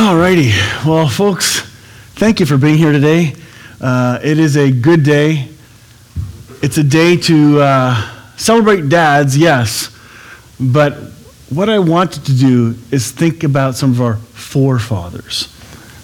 Alrighty. 0.00 0.50
Well, 0.86 1.06
folks, 1.06 1.60
thank 2.14 2.40
you 2.40 2.46
for 2.46 2.56
being 2.56 2.78
here 2.78 2.90
today. 2.90 3.34
Uh, 3.82 4.18
it 4.22 4.38
is 4.38 4.56
a 4.56 4.72
good 4.72 5.02
day. 5.02 5.50
It's 6.62 6.78
a 6.78 6.82
day 6.82 7.18
to 7.18 7.60
uh, 7.60 8.10
celebrate 8.38 8.88
dads, 8.88 9.36
yes, 9.36 9.94
but 10.58 10.94
what 11.50 11.68
I 11.68 11.78
wanted 11.80 12.24
to 12.24 12.34
do 12.34 12.76
is 12.90 13.10
think 13.10 13.44
about 13.44 13.74
some 13.74 13.90
of 13.90 14.00
our 14.00 14.16
forefathers. 14.16 15.54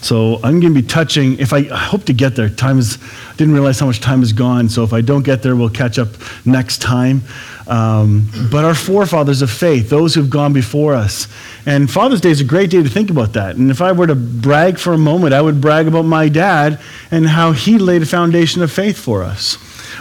So 0.02 0.36
I'm 0.44 0.60
going 0.60 0.74
to 0.74 0.82
be 0.82 0.86
touching, 0.86 1.38
if 1.38 1.54
I, 1.54 1.60
I 1.60 1.78
hope 1.78 2.04
to 2.04 2.12
get 2.12 2.36
there. 2.36 2.50
Time 2.50 2.78
is, 2.78 2.98
didn't 3.38 3.54
realize 3.54 3.80
how 3.80 3.86
much 3.86 4.00
time 4.00 4.22
is 4.22 4.34
gone, 4.34 4.68
so 4.68 4.84
if 4.84 4.92
I 4.92 5.00
don't 5.00 5.22
get 5.22 5.42
there, 5.42 5.56
we'll 5.56 5.70
catch 5.70 5.98
up 5.98 6.08
next 6.44 6.82
time. 6.82 7.22
Um, 7.68 8.30
but 8.50 8.64
our 8.64 8.74
forefathers 8.74 9.42
of 9.42 9.50
faith, 9.50 9.90
those 9.90 10.14
who've 10.14 10.30
gone 10.30 10.52
before 10.52 10.94
us. 10.94 11.26
And 11.66 11.90
Father's 11.90 12.20
Day 12.20 12.30
is 12.30 12.40
a 12.40 12.44
great 12.44 12.70
day 12.70 12.82
to 12.82 12.88
think 12.88 13.10
about 13.10 13.32
that. 13.32 13.56
And 13.56 13.70
if 13.70 13.82
I 13.82 13.92
were 13.92 14.06
to 14.06 14.14
brag 14.14 14.78
for 14.78 14.92
a 14.92 14.98
moment, 14.98 15.34
I 15.34 15.42
would 15.42 15.60
brag 15.60 15.88
about 15.88 16.04
my 16.04 16.28
dad 16.28 16.80
and 17.10 17.26
how 17.26 17.52
he 17.52 17.78
laid 17.78 18.02
a 18.02 18.06
foundation 18.06 18.62
of 18.62 18.70
faith 18.70 18.98
for 18.98 19.24
us. 19.24 19.56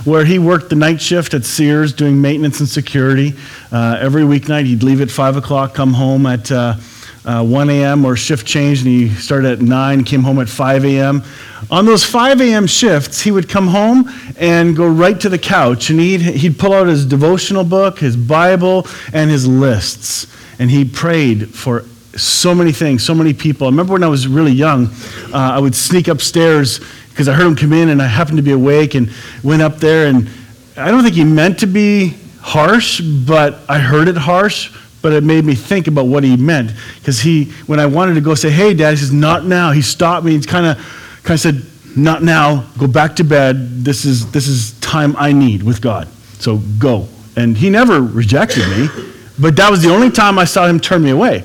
Where 0.05 0.25
he 0.25 0.37
worked 0.39 0.69
the 0.69 0.75
night 0.75 1.01
shift 1.01 1.33
at 1.33 1.45
Sears 1.45 1.93
doing 1.93 2.21
maintenance 2.21 2.59
and 2.59 2.69
security. 2.69 3.33
Uh, 3.71 3.97
every 3.99 4.23
weeknight, 4.23 4.65
he'd 4.65 4.83
leave 4.83 5.01
at 5.01 5.09
5 5.09 5.37
o'clock, 5.37 5.73
come 5.73 5.93
home 5.93 6.25
at. 6.25 6.51
Uh, 6.51 6.75
uh, 7.25 7.43
1 7.43 7.69
a.m. 7.69 8.05
or 8.05 8.15
shift 8.15 8.45
change, 8.45 8.79
and 8.79 8.87
he 8.87 9.09
started 9.09 9.51
at 9.53 9.61
9, 9.61 10.03
came 10.03 10.23
home 10.23 10.39
at 10.39 10.47
5 10.47 10.85
a.m. 10.85 11.23
On 11.71 11.85
those 11.85 12.03
5 12.03 12.39
a.m. 12.41 12.67
shifts, 12.67 13.21
he 13.21 13.31
would 13.31 13.49
come 13.49 13.67
home 13.67 14.09
and 14.37 14.75
go 14.75 14.87
right 14.87 15.19
to 15.19 15.29
the 15.29 15.39
couch, 15.39 15.89
and 15.89 15.99
he'd, 15.99 16.21
he'd 16.21 16.59
pull 16.59 16.73
out 16.73 16.87
his 16.87 17.05
devotional 17.05 17.63
book, 17.63 17.99
his 17.99 18.15
Bible, 18.15 18.87
and 19.11 19.31
his 19.31 19.47
lists. 19.47 20.27
And 20.59 20.69
he 20.69 20.85
prayed 20.85 21.49
for 21.49 21.85
so 22.15 22.53
many 22.53 22.71
things, 22.71 23.03
so 23.03 23.15
many 23.15 23.33
people. 23.33 23.67
I 23.67 23.71
remember 23.71 23.93
when 23.93 24.03
I 24.03 24.07
was 24.07 24.27
really 24.27 24.53
young, 24.53 24.87
uh, 25.33 25.37
I 25.37 25.59
would 25.59 25.75
sneak 25.75 26.07
upstairs 26.07 26.79
because 27.09 27.27
I 27.27 27.33
heard 27.33 27.47
him 27.47 27.55
come 27.55 27.73
in, 27.73 27.89
and 27.89 28.01
I 28.01 28.07
happened 28.07 28.37
to 28.37 28.43
be 28.43 28.51
awake 28.51 28.93
and 28.93 29.11
went 29.43 29.63
up 29.63 29.77
there, 29.77 30.07
and 30.07 30.29
I 30.77 30.91
don't 30.91 31.03
think 31.03 31.15
he 31.15 31.23
meant 31.23 31.59
to 31.59 31.67
be 31.67 32.15
harsh, 32.39 33.01
but 33.01 33.59
I 33.67 33.79
heard 33.79 34.07
it 34.07 34.17
harsh 34.17 34.71
but 35.01 35.13
it 35.13 35.23
made 35.23 35.45
me 35.45 35.55
think 35.55 35.87
about 35.87 36.07
what 36.07 36.23
he 36.23 36.35
meant. 36.37 36.71
Because 36.99 37.19
he, 37.19 37.45
when 37.67 37.79
I 37.79 37.85
wanted 37.85 38.15
to 38.15 38.21
go 38.21 38.35
say, 38.35 38.49
hey, 38.49 38.73
Dad, 38.73 38.91
he 38.91 38.97
says, 38.97 39.13
not 39.13 39.45
now. 39.45 39.71
He 39.71 39.81
stopped 39.81 40.25
me 40.25 40.35
and 40.35 40.47
kind 40.47 40.65
of 40.65 40.77
kind 41.23 41.35
of 41.35 41.39
said, 41.39 41.61
not 41.97 42.23
now. 42.23 42.65
Go 42.77 42.87
back 42.87 43.15
to 43.17 43.23
bed. 43.23 43.83
This 43.83 44.05
is, 44.05 44.31
this 44.31 44.47
is 44.47 44.73
time 44.79 45.15
I 45.17 45.31
need 45.31 45.63
with 45.63 45.81
God. 45.81 46.07
So 46.39 46.57
go. 46.79 47.07
And 47.35 47.57
he 47.57 47.69
never 47.69 48.01
rejected 48.01 48.67
me, 48.69 48.87
but 49.39 49.55
that 49.57 49.69
was 49.69 49.81
the 49.81 49.89
only 49.89 50.09
time 50.09 50.39
I 50.39 50.45
saw 50.45 50.67
him 50.67 50.79
turn 50.79 51.03
me 51.03 51.09
away 51.09 51.43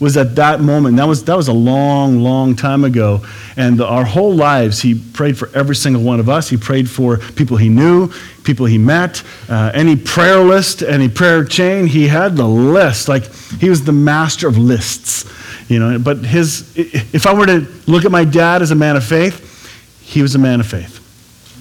was 0.00 0.16
at 0.16 0.34
that 0.36 0.60
moment. 0.60 0.96
That 0.96 1.06
was, 1.06 1.22
that 1.24 1.36
was 1.36 1.48
a 1.48 1.52
long, 1.52 2.20
long 2.20 2.56
time 2.56 2.84
ago. 2.84 3.24
And 3.56 3.80
our 3.82 4.04
whole 4.04 4.34
lives, 4.34 4.80
he 4.80 4.94
prayed 4.94 5.36
for 5.38 5.50
every 5.54 5.76
single 5.76 6.02
one 6.02 6.18
of 6.18 6.28
us. 6.28 6.48
He 6.48 6.56
prayed 6.56 6.88
for 6.88 7.18
people 7.18 7.58
he 7.58 7.68
knew, 7.68 8.10
people 8.42 8.64
he 8.64 8.78
met, 8.78 9.22
uh, 9.48 9.70
any 9.74 9.96
prayer 9.96 10.38
list, 10.38 10.82
any 10.82 11.08
prayer 11.08 11.44
chain. 11.44 11.86
He 11.86 12.08
had 12.08 12.34
the 12.34 12.48
list. 12.48 13.08
Like 13.08 13.30
he 13.60 13.68
was 13.68 13.84
the 13.84 13.92
master 13.92 14.48
of 14.48 14.56
lists. 14.56 15.30
You 15.68 15.78
know, 15.78 15.98
but 15.98 16.18
his, 16.18 16.72
if 16.76 17.26
I 17.26 17.34
were 17.34 17.46
to 17.46 17.60
look 17.86 18.04
at 18.04 18.10
my 18.10 18.24
dad 18.24 18.62
as 18.62 18.70
a 18.70 18.74
man 18.74 18.96
of 18.96 19.04
faith, 19.04 19.46
he 20.00 20.22
was 20.22 20.34
a 20.34 20.38
man 20.38 20.58
of 20.58 20.66
faith. 20.66 20.96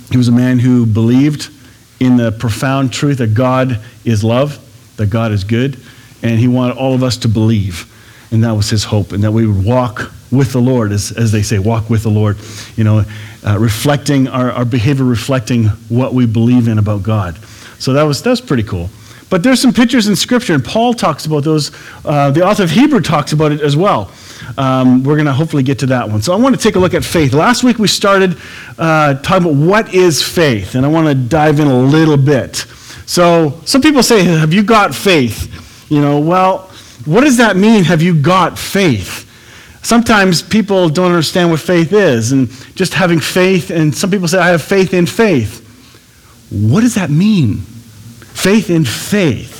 He 0.09 0.17
was 0.17 0.29
a 0.29 0.31
man 0.31 0.57
who 0.57 0.85
believed 0.85 1.51
in 1.99 2.15
the 2.15 2.31
profound 2.31 2.93
truth 2.93 3.17
that 3.17 3.33
God 3.33 3.79
is 4.05 4.23
love, 4.23 4.57
that 4.97 5.07
God 5.07 5.31
is 5.31 5.43
good, 5.43 5.77
and 6.23 6.39
he 6.39 6.47
wanted 6.47 6.77
all 6.77 6.95
of 6.95 7.03
us 7.03 7.17
to 7.17 7.27
believe. 7.27 7.85
And 8.31 8.43
that 8.43 8.51
was 8.51 8.69
his 8.69 8.83
hope, 8.83 9.11
and 9.11 9.23
that 9.23 9.31
we 9.31 9.47
would 9.47 9.65
walk 9.65 10.11
with 10.31 10.51
the 10.51 10.61
Lord, 10.61 10.91
as, 10.91 11.11
as 11.11 11.31
they 11.31 11.41
say, 11.41 11.57
walk 11.57 11.89
with 11.89 12.03
the 12.03 12.09
Lord, 12.09 12.37
you 12.75 12.83
know, 12.83 13.03
uh, 13.45 13.57
reflecting 13.57 14.27
our, 14.27 14.51
our 14.51 14.65
behavior, 14.65 15.05
reflecting 15.05 15.65
what 15.89 16.13
we 16.13 16.25
believe 16.25 16.67
in 16.67 16.77
about 16.77 17.01
God. 17.01 17.37
So 17.79 17.93
that 17.93 18.03
was, 18.03 18.21
that 18.21 18.29
was 18.29 18.41
pretty 18.41 18.63
cool. 18.63 18.89
But 19.29 19.43
there's 19.43 19.61
some 19.61 19.73
pictures 19.73 20.07
in 20.07 20.15
Scripture, 20.15 20.53
and 20.53 20.65
Paul 20.65 20.93
talks 20.93 21.25
about 21.25 21.43
those. 21.43 21.71
Uh, 22.03 22.31
the 22.31 22.45
author 22.45 22.63
of 22.63 22.71
Hebrew 22.71 22.99
talks 22.99 23.31
about 23.31 23.51
it 23.51 23.61
as 23.61 23.77
well. 23.77 24.11
Um, 24.57 25.03
we're 25.03 25.15
going 25.15 25.27
to 25.27 25.33
hopefully 25.33 25.63
get 25.63 25.79
to 25.79 25.85
that 25.87 26.09
one. 26.09 26.21
So 26.21 26.33
I 26.33 26.35
want 26.35 26.55
to 26.55 26.61
take 26.61 26.75
a 26.75 26.79
look 26.79 26.93
at 26.95 27.03
faith. 27.03 27.33
Last 27.33 27.63
week 27.63 27.77
we 27.77 27.87
started 27.87 28.37
uh, 28.77 29.15
talking 29.15 29.47
about 29.47 29.55
what 29.55 29.93
is 29.93 30.23
faith, 30.23 30.75
and 30.75 30.85
I 30.85 30.89
want 30.89 31.07
to 31.07 31.13
dive 31.13 31.59
in 31.59 31.67
a 31.67 31.79
little 31.79 32.17
bit. 32.17 32.55
So 33.05 33.59
some 33.65 33.81
people 33.81 34.01
say, 34.01 34.23
Have 34.23 34.53
you 34.53 34.63
got 34.63 34.95
faith? 34.95 35.91
You 35.91 36.01
know, 36.01 36.19
well, 36.19 36.68
what 37.05 37.21
does 37.21 37.37
that 37.37 37.55
mean? 37.55 37.83
Have 37.85 38.01
you 38.01 38.19
got 38.19 38.57
faith? 38.57 39.25
Sometimes 39.81 40.41
people 40.41 40.89
don't 40.89 41.11
understand 41.11 41.49
what 41.49 41.59
faith 41.59 41.93
is, 41.93 42.31
and 42.31 42.49
just 42.75 42.93
having 42.93 43.19
faith, 43.19 43.71
and 43.71 43.95
some 43.95 44.11
people 44.11 44.27
say, 44.27 44.37
I 44.37 44.49
have 44.49 44.61
faith 44.61 44.93
in 44.93 45.05
faith. 45.05 45.65
What 46.49 46.81
does 46.81 46.95
that 46.95 47.09
mean? 47.09 47.57
Faith 47.57 48.69
in 48.69 48.83
faith. 48.83 49.57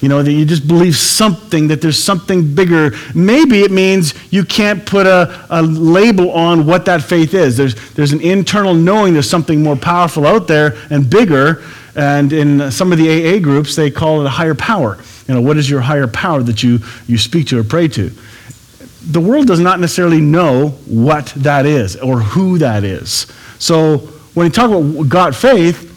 You 0.00 0.08
know, 0.08 0.22
that 0.22 0.32
you 0.32 0.44
just 0.44 0.68
believe 0.68 0.96
something, 0.96 1.68
that 1.68 1.80
there's 1.80 2.02
something 2.02 2.54
bigger. 2.54 2.92
Maybe 3.14 3.60
it 3.60 3.70
means 3.70 4.12
you 4.30 4.44
can't 4.44 4.84
put 4.84 5.06
a, 5.06 5.46
a 5.48 5.62
label 5.62 6.30
on 6.32 6.66
what 6.66 6.84
that 6.86 7.02
faith 7.02 7.32
is. 7.32 7.56
There's, 7.56 7.74
there's 7.92 8.12
an 8.12 8.20
internal 8.20 8.74
knowing 8.74 9.14
there's 9.14 9.30
something 9.30 9.62
more 9.62 9.76
powerful 9.76 10.26
out 10.26 10.46
there 10.46 10.76
and 10.90 11.08
bigger. 11.08 11.62
And 11.96 12.32
in 12.32 12.70
some 12.70 12.92
of 12.92 12.98
the 12.98 13.08
AA 13.08 13.38
groups, 13.40 13.76
they 13.76 13.90
call 13.90 14.20
it 14.20 14.26
a 14.26 14.30
higher 14.30 14.54
power. 14.54 14.98
You 15.28 15.34
know, 15.34 15.40
what 15.40 15.56
is 15.56 15.68
your 15.68 15.80
higher 15.80 16.06
power 16.06 16.42
that 16.42 16.62
you, 16.62 16.80
you 17.06 17.18
speak 17.18 17.48
to 17.48 17.58
or 17.58 17.64
pray 17.64 17.88
to? 17.88 18.10
The 19.06 19.20
world 19.20 19.46
does 19.46 19.60
not 19.60 19.80
necessarily 19.80 20.20
know 20.20 20.70
what 20.86 21.26
that 21.36 21.66
is 21.66 21.96
or 21.96 22.20
who 22.20 22.58
that 22.58 22.84
is. 22.84 23.26
So 23.58 23.98
when 24.34 24.46
you 24.46 24.52
talk 24.52 24.70
about 24.70 25.08
God 25.08 25.36
faith, 25.36 25.90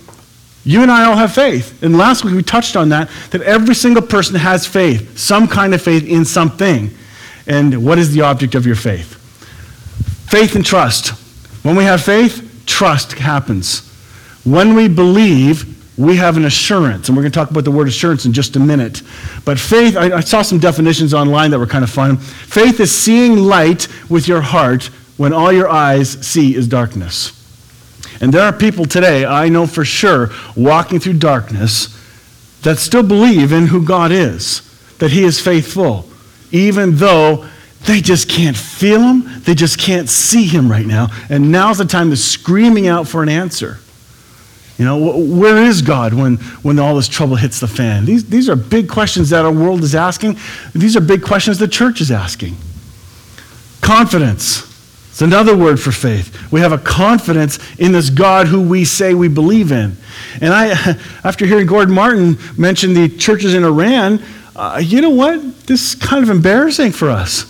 you 0.64 0.82
and 0.82 0.92
I 0.92 1.06
all 1.06 1.16
have 1.16 1.34
faith. 1.34 1.82
And 1.82 1.98
last 1.98 2.26
week 2.26 2.36
we 2.36 2.44
touched 2.44 2.76
on 2.76 2.90
that, 2.90 3.10
that 3.32 3.42
every 3.42 3.74
single 3.74 4.02
person 4.02 4.36
has 4.36 4.66
faith, 4.66 5.18
some 5.18 5.48
kind 5.48 5.74
of 5.74 5.82
faith 5.82 6.06
in 6.06 6.26
something. 6.26 6.92
And 7.48 7.86
what 7.86 7.98
is 7.98 8.14
the 8.14 8.22
object 8.22 8.56
of 8.56 8.66
your 8.66 8.76
faith? 8.76 9.14
Faith 10.30 10.56
and 10.56 10.66
trust. 10.66 11.10
When 11.64 11.78
we 11.78 11.86
have 11.86 12.04
faith, 12.04 12.64
trust 12.66 13.14
happens. 13.14 13.90
When 14.44 14.76
we 14.76 14.90
believe, 14.90 15.77
we 15.98 16.16
have 16.18 16.38
an 16.38 16.46
assurance, 16.46 17.10
and 17.10 17.18
we're 17.18 17.24
going 17.24 17.32
to 17.32 17.36
talk 17.38 17.50
about 17.50 17.64
the 17.64 17.72
word 17.72 17.88
assurance 17.88 18.26
in 18.26 18.34
just 18.34 18.56
a 18.56 18.60
minute. 18.60 19.02
But 19.46 19.60
faith, 19.60 19.98
I, 19.98 20.18
I, 20.18 20.20
saw 20.20 20.44
some 20.44 20.60
definitions 20.60 21.14
online 21.14 21.50
that 21.52 21.60
were 21.60 21.66
kind 21.66 21.84
of 21.84 21.90
fun. 21.90 22.18
Faith 22.18 22.80
is 22.80 22.96
seeing 22.96 23.38
light 23.38 23.88
with 24.08 24.28
your 24.28 24.42
heart 24.42 24.86
when 25.18 25.34
all 25.34 25.52
your 25.52 25.68
eyes 25.68 26.12
see 26.26 26.56
is 26.56 26.68
darkness. 26.68 27.34
And 28.22 28.32
there 28.32 28.44
are 28.44 28.54
people 28.54 28.86
today, 28.86 29.26
I 29.26 29.50
know 29.50 29.66
for 29.66 29.84
sure, 29.84 30.30
walking 30.56 31.00
through 31.00 31.14
darkness 31.14 31.94
that 32.62 32.78
still 32.78 33.04
believe 33.04 33.52
in 33.52 33.68
who 33.68 33.84
God 33.84 34.12
is, 34.12 34.62
that 35.00 35.12
He 35.12 35.24
is 35.24 35.42
faithful, 35.42 36.08
even 36.52 36.96
though 36.98 37.48
they 37.86 38.02
just 38.02 38.30
can't 38.30 38.58
feel 38.58 39.02
Him, 39.02 39.42
they 39.44 39.56
just 39.56 39.80
can't 39.80 40.10
see 40.10 40.46
Him 40.46 40.70
right 40.70 40.86
now. 40.86 41.08
And 41.30 41.52
now's 41.52 41.80
the 41.80 41.86
time 41.86 42.12
to 42.12 42.18
screaming 42.18 42.88
out 42.88 43.08
for 43.08 43.24
an 43.24 43.30
answer. 43.30 43.80
You 44.78 44.86
know, 44.86 45.18
where 45.18 45.58
is 45.58 45.82
God 45.82 46.14
when, 46.14 46.38
when 46.62 46.78
all 46.78 46.96
this 46.96 47.08
trouble 47.08 47.36
hits 47.36 47.60
the 47.60 47.68
fan? 47.68 48.06
These, 48.06 48.26
these 48.30 48.48
are 48.48 48.56
big 48.56 48.88
questions 48.88 49.32
that 49.32 49.44
our 49.44 49.52
world 49.52 49.84
is 49.84 49.96
asking. 49.96 50.38
These 50.74 50.96
are 50.96 51.02
big 51.02 51.24
questions 51.24 51.58
the 51.58 51.68
church 51.68 52.00
is 52.00 52.12
asking. 52.12 52.56
Confidence. 53.82 54.68
It's 55.10 55.22
another 55.24 55.58
word 55.58 55.80
for 55.80 55.92
faith. 55.92 56.52
We 56.52 56.60
have 56.60 56.74
a 56.74 56.78
confidence 56.78 57.58
in 57.80 57.92
this 57.92 58.12
God 58.12 58.46
who 58.46 58.62
we 58.62 58.86
say 58.86 59.16
we 59.16 59.28
believe 59.28 59.72
in. 59.72 59.98
And 60.42 60.54
I, 60.54 60.68
after 61.24 61.48
hearing 61.48 61.66
Gordon 61.66 61.96
Martin 61.96 62.38
mention 62.56 62.94
the 62.94 63.10
churches 63.10 63.56
in 63.56 63.64
Iran, 63.64 64.22
uh, 64.56 64.80
you 64.84 65.02
know 65.02 65.10
what? 65.10 65.66
This 65.66 65.90
is 65.90 65.96
kind 65.96 66.22
of 66.22 66.30
embarrassing 66.30 66.92
for 66.92 67.10
us. 67.10 67.46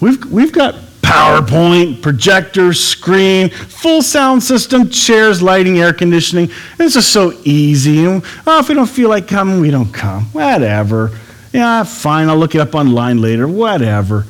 We've, 0.00 0.24
we've 0.32 0.52
got 0.52 0.76
PowerPoint, 1.10 2.02
projector, 2.02 2.72
screen, 2.72 3.50
full 3.50 4.00
sound 4.00 4.44
system, 4.44 4.88
chairs, 4.88 5.42
lighting, 5.42 5.80
air 5.80 5.92
conditioning. 5.92 6.48
This 6.78 6.94
is 6.94 7.04
so 7.04 7.32
easy. 7.42 8.06
Oh, 8.06 8.22
if 8.46 8.68
we 8.68 8.76
don't 8.76 8.88
feel 8.88 9.08
like 9.08 9.26
coming, 9.26 9.60
we 9.60 9.72
don't 9.72 9.92
come. 9.92 10.26
Whatever. 10.26 11.18
Yeah, 11.52 11.82
fine. 11.82 12.28
I'll 12.28 12.36
look 12.36 12.54
it 12.54 12.60
up 12.60 12.76
online 12.76 13.20
later. 13.20 13.48
Whatever. 13.48 14.24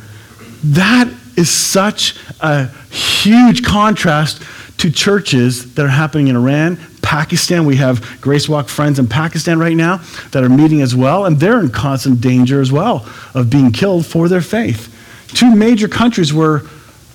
That 0.64 1.12
is 1.36 1.50
such 1.50 2.16
a 2.40 2.68
huge 2.88 3.62
contrast 3.62 4.42
to 4.78 4.90
churches 4.90 5.74
that 5.74 5.84
are 5.84 5.88
happening 5.88 6.28
in 6.28 6.36
Iran, 6.36 6.78
Pakistan. 7.02 7.66
We 7.66 7.76
have 7.76 8.22
Grace 8.22 8.48
Walk 8.48 8.70
friends 8.70 8.98
in 8.98 9.06
Pakistan 9.06 9.58
right 9.58 9.76
now 9.76 9.98
that 10.30 10.42
are 10.42 10.48
meeting 10.48 10.80
as 10.80 10.96
well, 10.96 11.26
and 11.26 11.38
they're 11.38 11.60
in 11.60 11.68
constant 11.68 12.22
danger 12.22 12.62
as 12.62 12.72
well 12.72 13.06
of 13.34 13.50
being 13.50 13.70
killed 13.70 14.06
for 14.06 14.30
their 14.30 14.40
faith 14.40 14.89
two 15.30 15.54
major 15.54 15.88
countries 15.88 16.32
where 16.32 16.62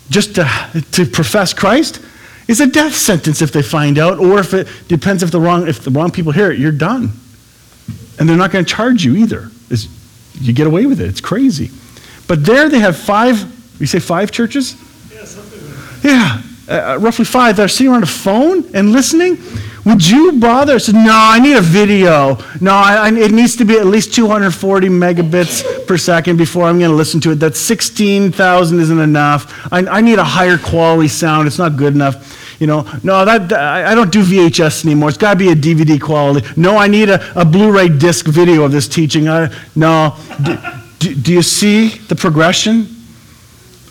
just 0.09 0.35
to, 0.35 0.83
to 0.91 1.05
profess 1.05 1.53
Christ 1.53 2.01
is 2.47 2.61
a 2.61 2.67
death 2.67 2.93
sentence 2.93 3.41
if 3.41 3.51
they 3.51 3.61
find 3.61 3.97
out, 3.97 4.19
or 4.19 4.39
if 4.39 4.53
it 4.53 4.67
depends 4.87 5.23
if 5.23 5.31
the 5.31 5.39
wrong 5.39 5.67
if 5.67 5.83
the 5.83 5.91
wrong 5.91 6.11
people 6.11 6.31
hear 6.31 6.51
it, 6.51 6.59
you're 6.59 6.71
done. 6.71 7.11
And 8.19 8.29
they're 8.29 8.37
not 8.37 8.51
going 8.51 8.63
to 8.63 8.71
charge 8.71 9.03
you 9.03 9.15
either. 9.15 9.49
It's, 9.69 9.87
you 10.39 10.53
get 10.53 10.67
away 10.67 10.85
with 10.85 11.01
it. 11.01 11.09
It's 11.09 11.21
crazy. 11.21 11.69
But 12.27 12.45
there 12.45 12.69
they 12.69 12.79
have 12.79 12.97
five 12.97 13.51
You 13.79 13.87
say 13.87 13.99
five 13.99 14.31
churches? 14.31 14.75
Yeah, 15.11 15.25
something 15.25 15.59
like. 15.67 16.03
Yeah, 16.03 16.41
uh, 16.67 16.97
roughly 16.99 17.25
five 17.25 17.57
that 17.57 17.63
are 17.63 17.67
sitting 17.67 17.91
around 17.91 18.03
a 18.03 18.07
phone 18.07 18.63
and 18.73 18.91
listening. 18.91 19.37
Would 19.85 20.07
you 20.07 20.33
bother? 20.39 20.75
I 20.75 20.77
said, 20.79 20.95
no, 20.95 21.11
I 21.11 21.39
need 21.39 21.55
a 21.55 21.61
video. 21.61 22.37
No, 22.59 22.73
I, 22.73 22.95
I, 22.95 23.13
it 23.13 23.31
needs 23.31 23.55
to 23.57 23.65
be 23.65 23.77
at 23.77 23.85
least 23.85 24.15
240 24.15 24.87
megabits 24.87 25.85
per 25.85 25.97
second 25.97 26.37
before 26.37 26.63
I'm 26.65 26.79
going 26.79 26.89
to 26.89 26.95
listen 26.95 27.21
to 27.21 27.31
it. 27.31 27.35
That 27.35 27.55
16,000 27.55 28.79
isn't 28.79 28.99
enough. 28.99 29.71
I, 29.71 29.79
I 29.85 30.01
need 30.01 30.17
a 30.17 30.23
higher 30.23 30.57
quality 30.57 31.07
sound. 31.07 31.47
It's 31.47 31.59
not 31.59 31.77
good 31.77 31.93
enough. 31.93 32.41
You 32.59 32.67
know, 32.67 32.89
no, 33.03 33.25
that, 33.25 33.53
I 33.53 33.93
don't 33.93 34.11
do 34.11 34.23
VHS 34.23 34.85
anymore. 34.85 35.09
It's 35.09 35.17
got 35.17 35.33
to 35.33 35.39
be 35.39 35.49
a 35.49 35.55
DVD 35.55 36.01
quality. 36.01 36.47
No, 36.55 36.77
I 36.77 36.87
need 36.87 37.09
a, 37.09 37.39
a 37.39 37.45
Blu-ray 37.45 37.89
disc 37.89 38.25
video 38.25 38.63
of 38.63 38.71
this 38.71 38.87
teaching. 38.87 39.25
No. 39.25 40.17
Do, 40.41 40.57
do, 40.99 41.15
do 41.15 41.33
you 41.33 41.41
see 41.41 41.89
the 41.89 42.15
progression 42.15 42.87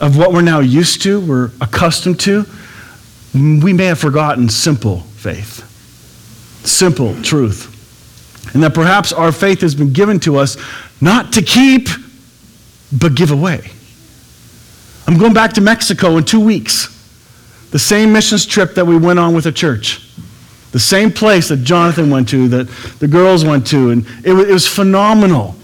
of 0.00 0.16
what 0.16 0.32
we're 0.32 0.42
now 0.42 0.60
used 0.60 1.02
to, 1.02 1.20
we're 1.20 1.50
accustomed 1.60 2.18
to? 2.20 2.46
We 3.34 3.72
may 3.72 3.86
have 3.86 3.98
forgotten 3.98 4.48
simple 4.48 5.00
faith, 5.00 5.62
simple 6.64 7.20
truth. 7.22 7.70
And 8.54 8.62
that 8.62 8.74
perhaps 8.74 9.12
our 9.12 9.32
faith 9.32 9.60
has 9.62 9.74
been 9.74 9.92
given 9.92 10.20
to 10.20 10.36
us 10.36 10.56
not 11.00 11.32
to 11.34 11.42
keep, 11.42 11.88
but 12.92 13.14
give 13.14 13.30
away. 13.30 13.70
I'm 15.06 15.18
going 15.18 15.34
back 15.34 15.52
to 15.54 15.60
Mexico 15.60 16.16
in 16.16 16.24
two 16.24 16.40
weeks. 16.40 16.90
The 17.70 17.78
same 17.78 18.12
missions 18.12 18.46
trip 18.46 18.74
that 18.74 18.86
we 18.86 18.96
went 18.96 19.18
on 19.18 19.34
with 19.34 19.46
a 19.46 19.52
church. 19.52 20.00
The 20.72 20.78
same 20.78 21.12
place 21.12 21.48
that 21.48 21.58
Jonathan 21.58 22.10
went 22.10 22.28
to, 22.30 22.48
that 22.48 22.68
the 22.98 23.08
girls 23.08 23.44
went 23.44 23.66
to. 23.68 23.90
And 23.90 24.06
it 24.24 24.32
was, 24.32 24.48
it 24.48 24.52
was 24.52 24.66
phenomenal. 24.66 25.56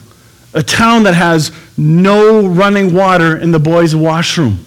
A 0.55 0.63
town 0.63 1.05
that 1.05 1.15
has 1.15 1.53
no 1.77 2.47
running 2.47 2.93
water 2.93 3.37
in 3.37 3.53
the 3.53 3.59
boys' 3.59 3.95
washroom. 3.95 4.65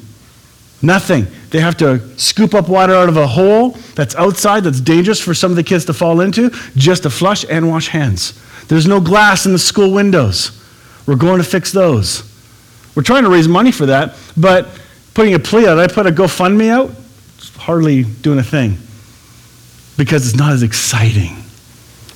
Nothing. 0.82 1.28
They 1.54 1.60
have 1.60 1.78
to 1.78 2.02
scoop 2.18 2.56
up 2.56 2.68
water 2.68 2.96
out 2.96 3.10
of 3.10 3.16
a 3.16 3.28
hole 3.28 3.78
that's 3.94 4.16
outside, 4.16 4.64
that's 4.64 4.82
dangerous 4.82 5.20
for 5.20 5.36
some 5.36 5.52
of 5.52 5.56
the 5.56 5.62
kids 5.62 5.86
to 5.86 5.94
fall 5.94 6.20
into, 6.20 6.50
just 6.76 7.04
to 7.04 7.12
flush 7.12 7.46
and 7.48 7.70
wash 7.70 7.90
hands. 7.90 8.34
There's 8.70 8.88
no 8.88 9.00
glass 9.00 9.46
in 9.46 9.52
the 9.52 9.60
school 9.60 9.94
windows. 9.94 10.60
We're 11.06 11.16
going 11.16 11.38
to 11.38 11.44
fix 11.44 11.72
those. 11.72 12.24
We're 12.96 13.04
trying 13.04 13.22
to 13.26 13.30
raise 13.30 13.48
money 13.48 13.72
for 13.72 13.86
that, 13.86 14.16
but 14.36 14.68
putting 15.14 15.36
a 15.36 15.40
plea 15.40 15.68
out, 15.68 15.78
I 15.78 15.86
put 15.86 16.08
a 16.08 16.12
GoFundMe 16.12 16.70
out, 16.70 16.90
it's 17.38 17.56
hardly 17.56 18.02
doing 18.02 18.40
a 18.40 18.44
thing 18.44 18.80
because 19.96 20.28
it's 20.28 20.36
not 20.36 20.54
as 20.54 20.64
exciting. 20.64 21.36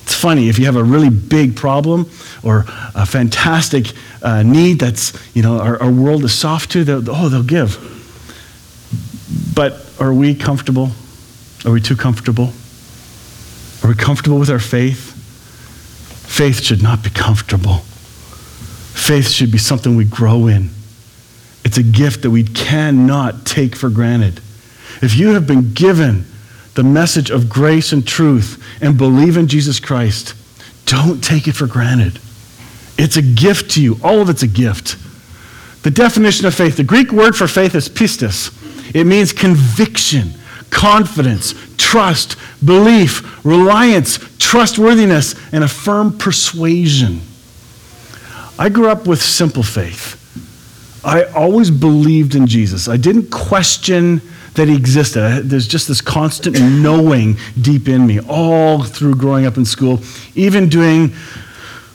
It's 0.02 0.16
funny 0.16 0.48
if 0.48 0.58
you 0.58 0.64
have 0.64 0.74
a 0.74 0.82
really 0.82 1.10
big 1.10 1.54
problem 1.54 2.10
or 2.42 2.64
a 2.66 3.06
fantastic 3.06 3.92
uh, 4.20 4.42
need 4.42 4.80
that's, 4.80 5.12
you 5.36 5.42
know, 5.42 5.60
our, 5.60 5.80
our 5.80 5.92
world 5.92 6.24
is 6.24 6.34
soft 6.34 6.72
to, 6.72 6.82
they'll, 6.82 7.08
oh, 7.08 7.28
they'll 7.28 7.44
give. 7.44 7.94
But 9.58 9.84
are 9.98 10.14
we 10.14 10.36
comfortable? 10.36 10.92
Are 11.64 11.72
we 11.72 11.80
too 11.80 11.96
comfortable? 11.96 12.52
Are 13.82 13.88
we 13.88 13.96
comfortable 13.96 14.38
with 14.38 14.50
our 14.50 14.60
faith? 14.60 15.14
Faith 16.28 16.62
should 16.62 16.80
not 16.80 17.02
be 17.02 17.10
comfortable. 17.10 17.78
Faith 18.94 19.28
should 19.28 19.50
be 19.50 19.58
something 19.58 19.96
we 19.96 20.04
grow 20.04 20.46
in. 20.46 20.70
It's 21.64 21.76
a 21.76 21.82
gift 21.82 22.22
that 22.22 22.30
we 22.30 22.44
cannot 22.44 23.44
take 23.44 23.74
for 23.74 23.90
granted. 23.90 24.36
If 25.02 25.16
you 25.16 25.30
have 25.30 25.48
been 25.48 25.72
given 25.74 26.24
the 26.74 26.84
message 26.84 27.28
of 27.32 27.48
grace 27.48 27.90
and 27.92 28.06
truth 28.06 28.62
and 28.80 28.96
believe 28.96 29.36
in 29.36 29.48
Jesus 29.48 29.80
Christ, 29.80 30.36
don't 30.86 31.20
take 31.20 31.48
it 31.48 31.56
for 31.56 31.66
granted. 31.66 32.20
It's 32.96 33.16
a 33.16 33.22
gift 33.22 33.72
to 33.72 33.82
you. 33.82 33.96
All 34.04 34.20
of 34.20 34.30
it's 34.30 34.44
a 34.44 34.46
gift. 34.46 34.96
The 35.82 35.90
definition 35.90 36.46
of 36.46 36.54
faith, 36.54 36.76
the 36.76 36.84
Greek 36.84 37.10
word 37.10 37.34
for 37.34 37.48
faith 37.48 37.74
is 37.74 37.88
pistis. 37.88 38.54
It 38.94 39.04
means 39.04 39.32
conviction, 39.32 40.34
confidence, 40.70 41.54
trust, 41.76 42.36
belief, 42.64 43.44
reliance, 43.44 44.18
trustworthiness, 44.38 45.34
and 45.52 45.64
a 45.64 45.68
firm 45.68 46.16
persuasion. 46.16 47.20
I 48.58 48.68
grew 48.68 48.88
up 48.88 49.06
with 49.06 49.22
simple 49.22 49.62
faith. 49.62 50.16
I 51.04 51.24
always 51.24 51.70
believed 51.70 52.34
in 52.34 52.46
Jesus. 52.46 52.88
I 52.88 52.96
didn't 52.96 53.30
question 53.30 54.20
that 54.54 54.66
he 54.66 54.74
existed. 54.74 55.44
There's 55.44 55.68
just 55.68 55.86
this 55.86 56.00
constant 56.00 56.60
knowing 56.60 57.36
deep 57.60 57.88
in 57.88 58.06
me, 58.06 58.18
all 58.20 58.82
through 58.82 59.14
growing 59.14 59.46
up 59.46 59.56
in 59.56 59.64
school, 59.64 60.00
even 60.34 60.68
doing, 60.68 61.14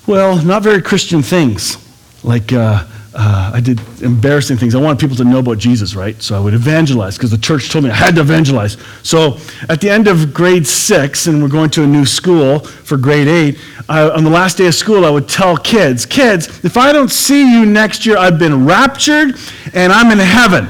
well, 0.07 0.42
not 0.44 0.63
very 0.63 0.81
Christian 0.81 1.22
things, 1.22 1.78
like 2.24 2.54
uh, 2.54 2.86
uh, 3.15 3.51
I 3.54 3.60
did 3.60 3.80
embarrassing 4.01 4.57
things. 4.57 4.74
I 4.74 4.81
wanted 4.81 5.00
people 5.00 5.15
to 5.18 5.24
know 5.24 5.39
about 5.39 5.60
Jesus, 5.60 5.95
right? 5.95 6.19
So 6.21 6.36
I 6.36 6.39
would 6.39 6.54
evangelize 6.54 7.15
because 7.15 7.30
the 7.30 7.38
church 7.38 7.69
told 7.69 7.83
me 7.83 7.92
I 7.92 7.95
had 7.95 8.15
to 8.15 8.21
evangelize. 8.21 8.77
So 9.04 9.38
at 9.69 9.81
the 9.81 9.89
end 9.89 10.07
of 10.07 10.33
grade 10.33 10.65
six, 10.65 11.27
and 11.27 11.42
we're 11.42 11.50
going 11.50 11.69
to 11.71 11.83
a 11.83 11.88
new 11.88 12.06
school 12.06 12.60
for 12.60 12.98
grade 12.98 13.27
eight, 13.27 13.60
I, 13.88 14.10
on 14.10 14.24
the 14.24 14.30
last 14.31 14.57
day 14.57 14.65
of 14.65 14.74
school, 14.74 15.06
I 15.06 15.12
would 15.12 15.30
tell 15.30 15.57
kids, 15.57 16.06
kids, 16.06 16.65
if 16.65 16.75
I 16.75 16.92
don't 16.92 17.12
see 17.12 17.51
you 17.51 17.65
next 17.65 18.06
year, 18.06 18.18
I've 18.18 18.39
been 18.39 18.65
raptured 18.65 19.36
and 19.74 19.94
I'm 19.94 20.12
in 20.12 20.18
heaven. 20.18 20.68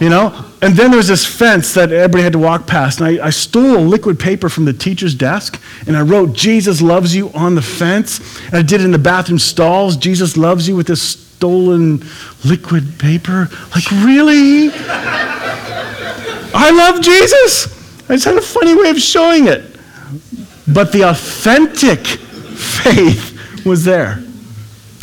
You 0.00 0.08
know? 0.08 0.46
And 0.62 0.74
then 0.74 0.90
there 0.90 0.98
was 0.98 1.08
this 1.08 1.24
fence 1.24 1.72
that 1.74 1.92
everybody 1.92 2.22
had 2.22 2.32
to 2.32 2.38
walk 2.38 2.66
past. 2.66 3.00
And 3.00 3.20
I, 3.20 3.26
I 3.26 3.30
stole 3.30 3.80
liquid 3.80 4.18
paper 4.18 4.48
from 4.48 4.64
the 4.64 4.72
teacher's 4.72 5.14
desk 5.14 5.60
and 5.86 5.96
I 5.96 6.02
wrote, 6.02 6.32
Jesus 6.32 6.82
loves 6.82 7.14
you 7.14 7.30
on 7.30 7.54
the 7.54 7.62
fence. 7.62 8.40
And 8.46 8.56
I 8.56 8.62
did 8.62 8.80
it 8.80 8.84
in 8.84 8.90
the 8.90 8.98
bathroom 8.98 9.38
stalls, 9.38 9.96
Jesus 9.96 10.36
loves 10.36 10.66
you 10.66 10.74
with 10.74 10.88
this 10.88 11.29
stolen 11.40 12.04
liquid 12.44 12.98
paper. 12.98 13.48
Like, 13.74 13.90
really? 13.90 14.68
I 16.52 16.70
love 16.70 17.00
Jesus. 17.00 17.66
I 18.10 18.12
just 18.12 18.26
had 18.26 18.36
a 18.36 18.42
funny 18.42 18.74
way 18.74 18.90
of 18.90 19.00
showing 19.00 19.46
it. 19.48 19.64
But 20.68 20.92
the 20.92 21.08
authentic 21.08 22.06
faith 22.06 23.64
was 23.64 23.86
there. 23.86 24.22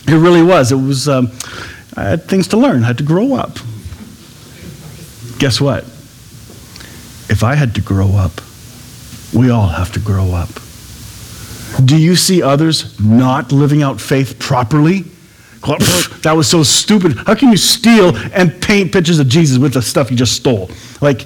It 0.08 0.14
really 0.14 0.44
was. 0.44 0.72
It 0.72 0.76
was, 0.76 1.10
um, 1.10 1.32
I 1.96 2.04
had 2.04 2.26
things 2.26 2.48
to 2.50 2.58
learn, 2.58 2.84
I 2.84 2.88
had 2.88 3.00
to 3.00 3.04
grow 3.04 3.34
up. 3.34 3.58
Guess 5.40 5.60
what? 5.60 5.86
If 7.30 7.44
I 7.44 7.56
had 7.56 7.74
to 7.76 7.82
grow 7.82 8.10
up, 8.10 8.42
we 9.34 9.50
all 9.50 9.70
have 9.70 9.92
to 9.94 10.00
grow 10.00 10.34
up. 10.34 10.50
Do 11.84 11.98
you 11.98 12.16
see 12.16 12.44
others 12.44 13.00
not 13.00 13.52
living 13.52 13.82
out 13.82 14.00
faith 14.00 14.38
properly? 14.38 15.06
That 15.62 16.34
was 16.36 16.50
so 16.50 16.64
stupid. 16.64 17.18
How 17.18 17.36
can 17.36 17.50
you 17.50 17.58
steal 17.58 18.16
and 18.34 18.62
paint 18.62 18.92
pictures 18.94 19.20
of 19.20 19.28
Jesus 19.28 19.58
with 19.58 19.74
the 19.74 19.82
stuff 19.82 20.12
you 20.12 20.18
just 20.18 20.34
stole? 20.34 20.70
Like, 21.02 21.26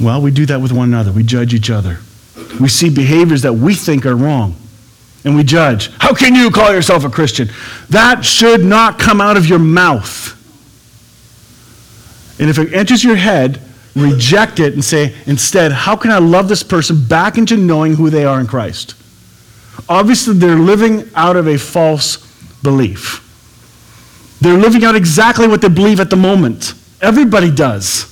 well, 0.00 0.20
we 0.20 0.30
do 0.30 0.46
that 0.46 0.60
with 0.60 0.72
one 0.72 0.88
another. 0.88 1.12
We 1.12 1.22
judge 1.22 1.54
each 1.54 1.70
other. 1.70 1.98
We 2.60 2.68
see 2.68 2.90
behaviors 2.90 3.42
that 3.42 3.52
we 3.52 3.74
think 3.74 4.04
are 4.06 4.16
wrong, 4.16 4.56
and 5.24 5.36
we 5.36 5.44
judge. 5.44 5.90
How 5.98 6.14
can 6.14 6.34
you 6.34 6.50
call 6.50 6.72
yourself 6.72 7.04
a 7.04 7.10
Christian? 7.10 7.48
That 7.90 8.24
should 8.24 8.64
not 8.64 8.98
come 8.98 9.20
out 9.20 9.36
of 9.36 9.46
your 9.46 9.58
mouth. 9.58 10.32
And 12.40 12.50
if 12.50 12.58
it 12.58 12.74
enters 12.74 13.04
your 13.04 13.16
head, 13.16 13.60
reject 13.94 14.58
it 14.58 14.74
and 14.74 14.84
say, 14.84 15.14
instead, 15.26 15.70
how 15.70 15.94
can 15.94 16.10
I 16.10 16.18
love 16.18 16.48
this 16.48 16.64
person 16.64 17.04
back 17.06 17.38
into 17.38 17.56
knowing 17.56 17.94
who 17.94 18.10
they 18.10 18.24
are 18.24 18.40
in 18.40 18.46
Christ? 18.46 18.94
Obviously, 19.88 20.34
they're 20.34 20.56
living 20.56 21.08
out 21.14 21.36
of 21.36 21.46
a 21.46 21.58
false 21.58 22.18
belief. 22.62 23.20
They're 24.40 24.58
living 24.58 24.84
out 24.84 24.94
exactly 24.94 25.46
what 25.46 25.60
they 25.60 25.68
believe 25.68 26.00
at 26.00 26.10
the 26.10 26.16
moment. 26.16 26.74
Everybody 27.00 27.50
does. 27.50 28.10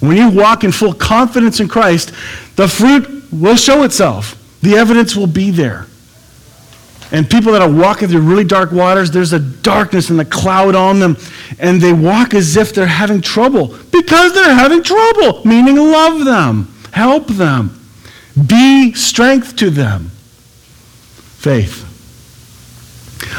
When 0.00 0.16
you 0.16 0.30
walk 0.30 0.64
in 0.64 0.72
full 0.72 0.94
confidence 0.94 1.60
in 1.60 1.68
Christ, 1.68 2.12
the 2.56 2.68
fruit 2.68 3.32
will 3.32 3.56
show 3.56 3.82
itself. 3.82 4.36
The 4.62 4.76
evidence 4.76 5.16
will 5.16 5.26
be 5.26 5.50
there. 5.50 5.86
And 7.10 7.28
people 7.28 7.52
that 7.52 7.62
are 7.62 7.70
walking 7.70 8.08
through 8.08 8.20
really 8.20 8.44
dark 8.44 8.70
waters, 8.70 9.10
there's 9.10 9.32
a 9.32 9.38
darkness 9.38 10.10
and 10.10 10.20
a 10.20 10.24
cloud 10.24 10.74
on 10.74 10.98
them, 10.98 11.16
and 11.58 11.80
they 11.80 11.92
walk 11.92 12.34
as 12.34 12.56
if 12.56 12.74
they're 12.74 12.86
having 12.86 13.22
trouble 13.22 13.74
because 13.90 14.34
they're 14.34 14.54
having 14.54 14.82
trouble, 14.82 15.42
meaning 15.44 15.76
love 15.76 16.24
them, 16.26 16.72
help 16.92 17.26
them, 17.28 17.80
be 18.46 18.92
strength 18.92 19.56
to 19.56 19.70
them. 19.70 20.10
Faith. 21.38 21.84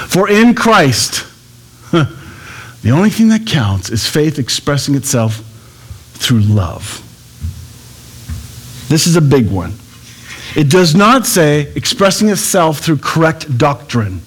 For 0.08 0.30
in 0.30 0.56
Christ, 0.56 1.26
the 1.92 2.92
only 2.92 3.10
thing 3.10 3.28
that 3.30 3.46
counts 3.46 3.90
is 3.90 4.08
faith 4.08 4.40
expressing 4.40 4.96
itself 4.96 5.44
through 6.14 6.40
love. 6.40 7.06
This 8.88 9.06
is 9.06 9.16
a 9.16 9.22
big 9.22 9.52
one. 9.52 9.74
It 10.56 10.70
does 10.70 10.96
not 10.96 11.28
say 11.28 11.72
expressing 11.76 12.30
itself 12.30 12.80
through 12.80 12.98
correct 12.98 13.58
doctrine 13.58 14.22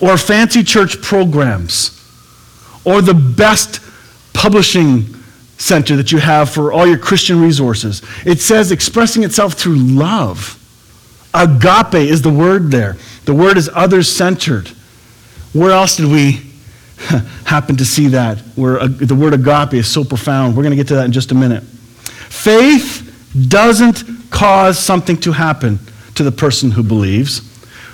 or 0.00 0.16
fancy 0.18 0.62
church 0.62 1.00
programs 1.00 1.96
or 2.84 3.00
the 3.00 3.14
best 3.14 3.80
publishing 4.34 5.06
center 5.58 5.96
that 5.96 6.12
you 6.12 6.18
have 6.18 6.50
for 6.50 6.72
all 6.72 6.86
your 6.86 6.98
Christian 6.98 7.40
resources. 7.40 8.02
It 8.24 8.40
says 8.40 8.70
expressing 8.70 9.24
itself 9.24 9.54
through 9.54 9.76
love. 9.76 10.59
Agape 11.32 11.94
is 11.94 12.22
the 12.22 12.32
word 12.32 12.70
there. 12.70 12.96
The 13.24 13.34
word 13.34 13.56
is 13.56 13.70
others 13.72 14.10
centered. 14.10 14.68
Where 15.52 15.70
else 15.72 15.96
did 15.96 16.06
we 16.06 16.42
happen 17.44 17.76
to 17.76 17.84
see 17.84 18.08
that, 18.08 18.38
where 18.56 18.80
uh, 18.80 18.88
the 18.88 19.14
word 19.14 19.34
agape 19.34 19.74
is 19.74 19.88
so 19.88 20.04
profound. 20.04 20.56
We're 20.56 20.62
going 20.62 20.72
to 20.72 20.76
get 20.76 20.88
to 20.88 20.96
that 20.96 21.06
in 21.06 21.12
just 21.12 21.32
a 21.32 21.34
minute. 21.34 21.62
Faith 21.62 23.06
doesn't 23.48 24.04
cause 24.30 24.78
something 24.78 25.16
to 25.18 25.32
happen 25.32 25.78
to 26.14 26.22
the 26.22 26.32
person 26.32 26.72
who 26.72 26.82
believes. 26.82 27.46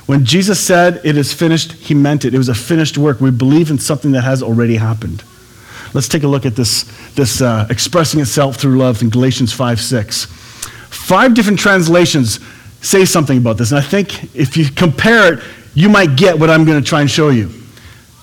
When 0.06 0.24
Jesus 0.24 0.60
said, 0.60 1.00
It 1.04 1.16
is 1.16 1.32
finished, 1.32 1.72
he 1.72 1.94
meant 1.94 2.24
it. 2.24 2.34
It 2.34 2.38
was 2.38 2.48
a 2.48 2.54
finished 2.54 2.98
work. 2.98 3.20
We 3.20 3.30
believe 3.30 3.70
in 3.70 3.78
something 3.78 4.12
that 4.12 4.22
has 4.22 4.42
already 4.42 4.76
happened. 4.76 5.22
Let's 5.94 6.08
take 6.08 6.22
a 6.22 6.28
look 6.28 6.44
at 6.44 6.56
this, 6.56 6.82
this 7.14 7.40
uh, 7.40 7.66
expressing 7.70 8.20
itself 8.20 8.56
through 8.56 8.78
love 8.78 9.02
in 9.02 9.10
Galatians 9.10 9.52
5 9.52 9.80
6. 9.80 10.26
Five 10.90 11.34
different 11.34 11.58
translations 11.58 12.40
say 12.86 13.04
something 13.04 13.38
about 13.38 13.58
this, 13.58 13.72
and 13.72 13.78
I 13.78 13.82
think 13.82 14.34
if 14.34 14.56
you 14.56 14.70
compare 14.70 15.34
it, 15.34 15.44
you 15.74 15.88
might 15.88 16.16
get 16.16 16.38
what 16.38 16.48
I'm 16.48 16.64
going 16.64 16.82
to 16.82 16.88
try 16.88 17.00
and 17.00 17.10
show 17.10 17.28
you. 17.28 17.50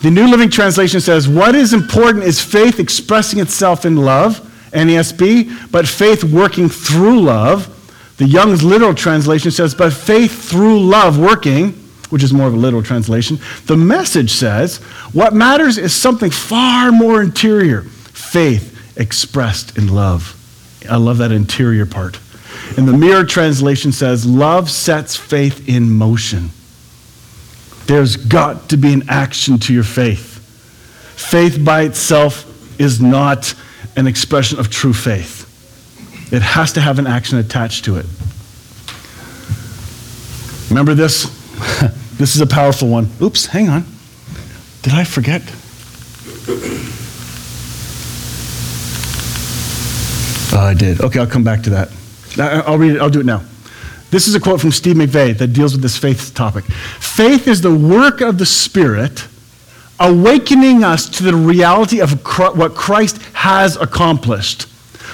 The 0.02 0.12
New 0.12 0.28
Living 0.28 0.50
Translation 0.50 1.00
says, 1.00 1.28
What 1.28 1.56
is 1.56 1.74
important 1.74 2.24
is 2.24 2.42
faith 2.42 2.80
expressing 2.80 3.40
itself 3.40 3.86
in 3.86 3.96
love, 3.96 4.40
NASB, 4.72 5.72
but 5.72 5.88
faith 5.88 6.24
working 6.24 6.68
through 6.68 7.22
love. 7.22 7.70
The 8.18 8.26
Young's 8.26 8.64
literal 8.64 8.94
translation 8.94 9.52
says, 9.52 9.74
But 9.76 9.94
faith 9.94 10.50
through 10.50 10.82
love 10.82 11.20
working, 11.20 11.72
which 12.10 12.24
is 12.24 12.34
more 12.34 12.48
of 12.48 12.54
a 12.54 12.58
literal 12.58 12.84
translation. 12.84 13.40
The 13.66 13.78
message 13.78 14.32
says, 14.32 14.78
What 15.14 15.34
matters 15.34 15.78
is 15.78 15.96
something 15.96 16.32
far 16.32 16.92
more 16.92 17.22
interior 17.22 17.84
faith 17.84 18.98
expressed 18.98 19.78
in 19.78 19.94
love. 19.94 20.40
I 20.90 20.98
love 20.98 21.20
that 21.20 21.32
interior 21.32 21.86
part. 21.86 22.20
And 22.78 22.88
the 22.88 22.94
Mirror 22.94 23.26
translation 23.26 23.92
says, 23.92 24.26
Love 24.26 24.70
sets 24.70 25.16
faith 25.16 25.70
in 25.70 25.90
motion. 25.92 26.50
There's 27.86 28.16
got 28.16 28.70
to 28.70 28.78
be 28.78 28.94
an 28.94 29.04
action 29.10 29.60
to 29.60 29.74
your 29.74 29.84
faith. 29.84 30.40
Faith 31.16 31.64
by 31.64 31.84
itself 31.84 32.50
is 32.80 33.02
not 33.02 33.54
an 33.96 34.08
expression 34.08 34.60
of 34.60 34.70
true 34.70 34.94
faith, 34.94 35.50
it 36.34 36.42
has 36.42 36.74
to 36.74 36.82
have 36.82 36.98
an 36.98 37.06
action 37.06 37.38
attached 37.38 37.86
to 37.86 37.98
it. 37.98 38.06
Remember 40.70 40.96
this? 40.96 41.24
this 42.18 42.36
is 42.36 42.42
a 42.42 42.48
powerful 42.48 42.88
one. 42.88 43.08
Oops, 43.22 43.46
hang 43.46 43.70
on. 43.70 43.86
Did 44.82 44.94
I 44.94 45.04
forget? 45.04 45.44
Oh, 50.52 50.60
I 50.60 50.74
did. 50.74 51.02
Okay, 51.02 51.20
I'll 51.20 51.28
come 51.28 51.44
back 51.44 51.62
to 51.64 51.70
that. 51.72 51.90
I'll 52.40 52.78
read 52.78 52.96
it. 52.96 53.02
I'll 53.02 53.10
do 53.10 53.20
it 53.20 53.26
now. 53.26 53.44
This 54.10 54.28
is 54.28 54.36
a 54.36 54.40
quote 54.40 54.62
from 54.62 54.72
Steve 54.72 54.96
McVey 54.96 55.38
that 55.38 55.54
deals 55.54 55.74
with 55.74 55.82
this 55.82 55.98
faith 55.98 56.34
topic. 56.36 56.66
Faith 56.66 57.48
is 57.48 57.62
the 57.62 57.74
work 57.74 58.22
of 58.22 58.38
the 58.38 58.46
Spirit 58.46 59.28
awakening 60.00 60.84
us 60.84 61.10
to 61.10 61.24
the 61.24 61.36
reality 61.36 62.00
of 62.00 62.12
what 62.58 62.76
Christ 62.76 63.22
has 63.34 63.76
accomplished 63.78 64.68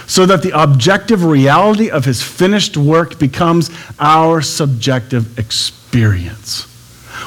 so 0.09 0.25
that 0.25 0.41
the 0.41 0.59
objective 0.59 1.23
reality 1.23 1.89
of 1.89 2.03
his 2.03 2.23
finished 2.23 2.75
work 2.75 3.19
becomes 3.19 3.69
our 3.99 4.41
subjective 4.41 5.37
experience. 5.37 6.65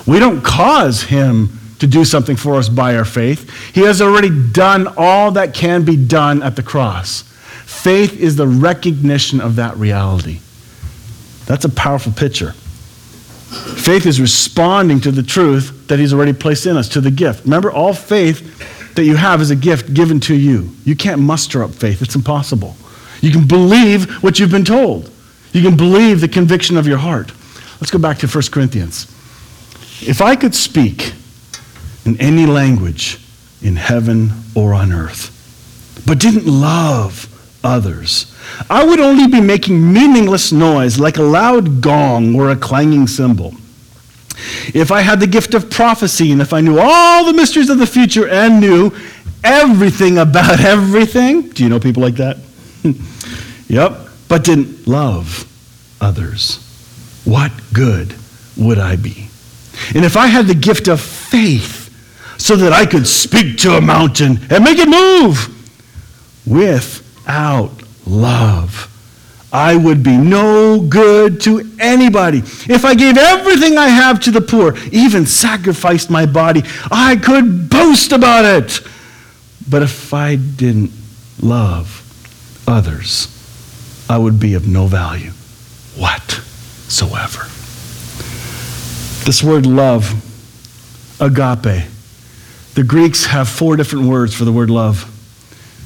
We 0.07 0.19
don't 0.19 0.43
cause 0.43 1.05
him 1.05 1.59
to 1.79 1.87
do 1.87 2.05
something 2.05 2.37
for 2.37 2.57
us 2.57 2.69
by 2.69 2.97
our 2.97 3.05
faith. 3.05 3.49
He 3.75 3.83
has 3.83 4.03
already 4.03 4.31
done 4.53 4.93
all 4.97 5.31
that 5.33 5.55
can 5.55 5.85
be 5.85 5.97
done 5.97 6.43
at 6.43 6.57
the 6.57 6.63
cross. 6.63 7.25
Faith 7.83 8.21
is 8.21 8.37
the 8.37 8.47
recognition 8.47 9.41
of 9.41 9.57
that 9.57 9.77
reality. 9.77 10.39
That's 11.47 11.65
a 11.65 11.69
powerful 11.69 12.13
picture. 12.13 12.53
Faith 12.53 14.07
is 14.07 14.21
responding 14.21 15.01
to 15.01 15.11
the 15.11 15.25
truth 15.25 15.89
that 15.89 15.99
He's 15.99 16.15
already 16.15 16.33
placed 16.33 16.65
in 16.67 16.77
us, 16.77 16.89
to 16.91 17.01
the 17.01 17.11
gift. 17.11 17.43
Remember, 17.43 17.73
all 17.73 17.93
faith 17.93 18.95
that 18.95 19.03
you 19.03 19.17
have 19.17 19.41
is 19.41 19.51
a 19.51 19.57
gift 19.57 19.95
given 19.95 20.21
to 20.21 20.35
you. 20.37 20.71
You 20.85 20.95
can't 20.95 21.21
muster 21.21 21.65
up 21.65 21.73
faith, 21.73 22.03
it's 22.03 22.15
impossible. 22.15 22.77
You 23.21 23.33
can 23.33 23.49
believe 23.49 24.23
what 24.23 24.39
you've 24.39 24.53
been 24.53 24.65
told, 24.65 25.11
you 25.53 25.61
can 25.61 25.77
believe 25.77 26.21
the 26.21 26.29
conviction 26.29 26.77
of 26.77 26.87
your 26.87 26.99
heart. 26.99 27.33
Let's 27.81 27.91
go 27.91 27.99
back 27.99 28.19
to 28.19 28.29
1 28.29 28.45
Corinthians. 28.53 29.11
If 30.07 30.23
I 30.23 30.37
could 30.37 30.55
speak 30.55 31.15
in 32.05 32.17
any 32.21 32.47
language 32.47 33.19
in 33.61 33.75
heaven 33.75 34.31
or 34.55 34.73
on 34.73 34.93
earth, 34.93 35.31
but 36.07 36.21
didn't 36.21 36.47
love 36.47 37.29
others, 37.65 38.35
I 38.69 38.85
would 38.85 39.01
only 39.01 39.27
be 39.27 39.41
making 39.41 39.93
meaningless 39.93 40.53
noise 40.53 40.99
like 40.99 41.17
a 41.17 41.23
loud 41.23 41.81
gong 41.81 42.39
or 42.39 42.51
a 42.51 42.57
clanging 42.57 43.07
cymbal. 43.07 43.55
If 44.75 44.91
I 44.91 45.01
had 45.03 45.21
the 45.21 45.27
gift 45.27 45.55
of 45.55 45.71
prophecy 45.71 46.33
and 46.33 46.41
if 46.41 46.53
I 46.53 46.61
knew 46.61 46.79
all 46.79 47.25
the 47.25 47.33
mysteries 47.33 47.71
of 47.71 47.79
the 47.79 47.87
future 47.87 48.29
and 48.29 48.61
knew 48.61 48.93
everything 49.45 50.19
about 50.19 50.61
everything, 50.65 51.49
do 51.51 51.63
you 51.63 51.69
know 51.69 51.81
people 51.81 52.03
like 52.03 52.17
that? 52.17 52.39
yep, 53.69 53.99
but 54.29 54.45
didn't 54.45 54.87
love 54.87 55.49
others, 56.01 56.57
what 57.25 57.53
good 57.73 58.15
would 58.57 58.79
I 58.79 58.97
be? 58.97 59.29
And 59.95 60.05
if 60.05 60.17
I 60.17 60.27
had 60.27 60.47
the 60.47 60.55
gift 60.55 60.89
of 60.89 61.01
faith 61.01 61.83
so 62.39 62.57
that 62.57 62.73
I 62.73 62.87
could 62.87 63.07
speak 63.07 63.59
to 63.59 63.77
a 63.77 63.81
mountain 63.81 64.41
and 64.51 64.65
make 64.65 64.79
it 64.79 64.89
move 64.89 65.49
without 67.23 67.71
love, 68.07 68.89
I 69.53 69.77
would 69.77 70.03
be 70.03 70.17
no 70.17 70.81
good 70.81 71.41
to 71.43 71.71
anybody. 71.79 72.39
If 72.39 72.85
I 72.85 72.95
gave 72.95 73.19
everything 73.19 73.77
I 73.77 73.89
have 73.89 74.21
to 74.21 74.31
the 74.31 74.41
poor, 74.41 74.77
even 74.91 75.27
sacrificed 75.27 76.11
my 76.11 76.27
body, 76.27 76.63
I 76.91 77.17
could 77.17 77.69
boast 77.69 78.13
about 78.13 78.45
it. 78.45 78.81
But 79.69 79.83
if 79.83 80.13
I 80.15 80.37
didn't 80.37 80.91
love 81.41 82.01
others, 82.67 83.29
I 84.09 84.19
would 84.19 84.41
be 84.41 84.55
of 84.55 84.67
no 84.67 84.87
value 84.87 85.31
whatsoever. 85.97 87.43
This 89.25 89.43
word 89.43 89.67
love, 89.67 90.11
agape, 91.21 91.85
the 92.75 92.83
Greeks 92.83 93.27
have 93.27 93.49
four 93.49 93.77
different 93.77 94.07
words 94.07 94.35
for 94.35 94.45
the 94.45 94.53
word 94.53 94.71
love. 94.71 95.09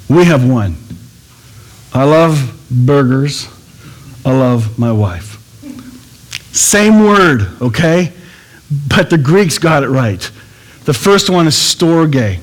We 0.09 0.23
have 0.23 0.49
one. 0.49 0.77
I 1.93 2.03
love 2.03 2.67
burgers. 2.69 3.47
I 4.25 4.31
love 4.31 4.77
my 4.77 4.91
wife. 4.91 5.35
Same 6.53 7.05
word, 7.05 7.47
okay? 7.61 8.11
But 8.89 9.09
the 9.09 9.17
Greeks 9.17 9.57
got 9.57 9.83
it 9.83 9.89
right. 9.89 10.19
The 10.85 10.93
first 10.93 11.29
one 11.29 11.47
is 11.47 11.55
storge. 11.55 12.39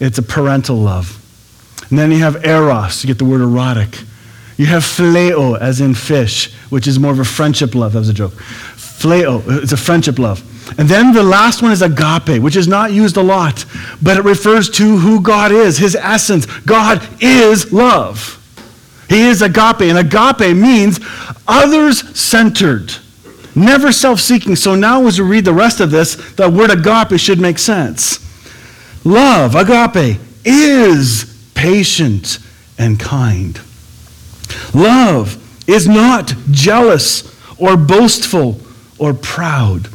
It's 0.00 0.18
a 0.18 0.22
parental 0.22 0.76
love. 0.76 1.16
And 1.90 1.98
then 1.98 2.10
you 2.10 2.18
have 2.18 2.44
eros, 2.44 3.04
you 3.04 3.08
get 3.08 3.18
the 3.18 3.24
word 3.24 3.40
erotic. 3.40 4.00
You 4.56 4.66
have 4.66 4.82
phileo, 4.82 5.58
as 5.58 5.80
in 5.80 5.94
fish, 5.94 6.52
which 6.70 6.86
is 6.86 6.98
more 6.98 7.12
of 7.12 7.18
a 7.18 7.24
friendship 7.24 7.74
love. 7.74 7.92
That 7.92 8.00
was 8.00 8.08
a 8.08 8.14
joke. 8.14 8.32
Phileo, 8.32 9.62
it's 9.62 9.72
a 9.72 9.76
friendship 9.76 10.18
love. 10.18 10.42
And 10.78 10.88
then 10.88 11.12
the 11.12 11.22
last 11.22 11.62
one 11.62 11.72
is 11.72 11.82
agape, 11.82 12.42
which 12.42 12.56
is 12.56 12.68
not 12.68 12.92
used 12.92 13.16
a 13.16 13.22
lot, 13.22 13.64
but 14.02 14.16
it 14.16 14.24
refers 14.24 14.68
to 14.70 14.98
who 14.98 15.20
God 15.20 15.52
is, 15.52 15.78
his 15.78 15.96
essence. 15.96 16.46
God 16.46 17.06
is 17.20 17.72
love. 17.72 18.39
He 19.10 19.26
is 19.26 19.42
agape, 19.42 19.80
and 19.80 19.98
agape 19.98 20.56
means 20.56 21.00
others 21.48 22.16
centered, 22.16 22.94
never 23.56 23.90
self 23.90 24.20
seeking. 24.20 24.54
So 24.54 24.76
now, 24.76 25.04
as 25.08 25.20
we 25.20 25.26
read 25.26 25.44
the 25.44 25.52
rest 25.52 25.80
of 25.80 25.90
this, 25.90 26.14
the 26.34 26.48
word 26.48 26.70
agape 26.70 27.18
should 27.18 27.40
make 27.40 27.58
sense. 27.58 28.20
Love, 29.04 29.56
agape, 29.56 30.20
is 30.44 31.50
patient 31.54 32.38
and 32.78 33.00
kind. 33.00 33.60
Love 34.72 35.36
is 35.68 35.88
not 35.88 36.32
jealous 36.52 37.36
or 37.58 37.76
boastful 37.76 38.60
or 38.96 39.12
proud 39.12 39.88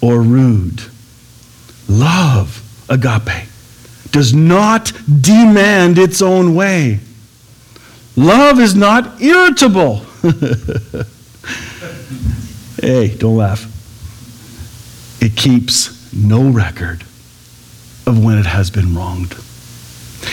or 0.00 0.22
rude. 0.22 0.82
Love, 1.88 2.62
agape, 2.88 3.48
does 4.12 4.32
not 4.32 4.92
demand 5.20 5.98
its 5.98 6.22
own 6.22 6.54
way. 6.54 7.00
Love 8.16 8.60
is 8.60 8.74
not 8.74 9.20
irritable. 9.22 9.96
hey, 12.80 13.14
don't 13.16 13.36
laugh. 13.36 13.68
It 15.22 15.36
keeps 15.36 16.12
no 16.12 16.50
record 16.50 17.02
of 18.06 18.22
when 18.22 18.38
it 18.38 18.46
has 18.46 18.70
been 18.70 18.94
wronged. 18.94 19.34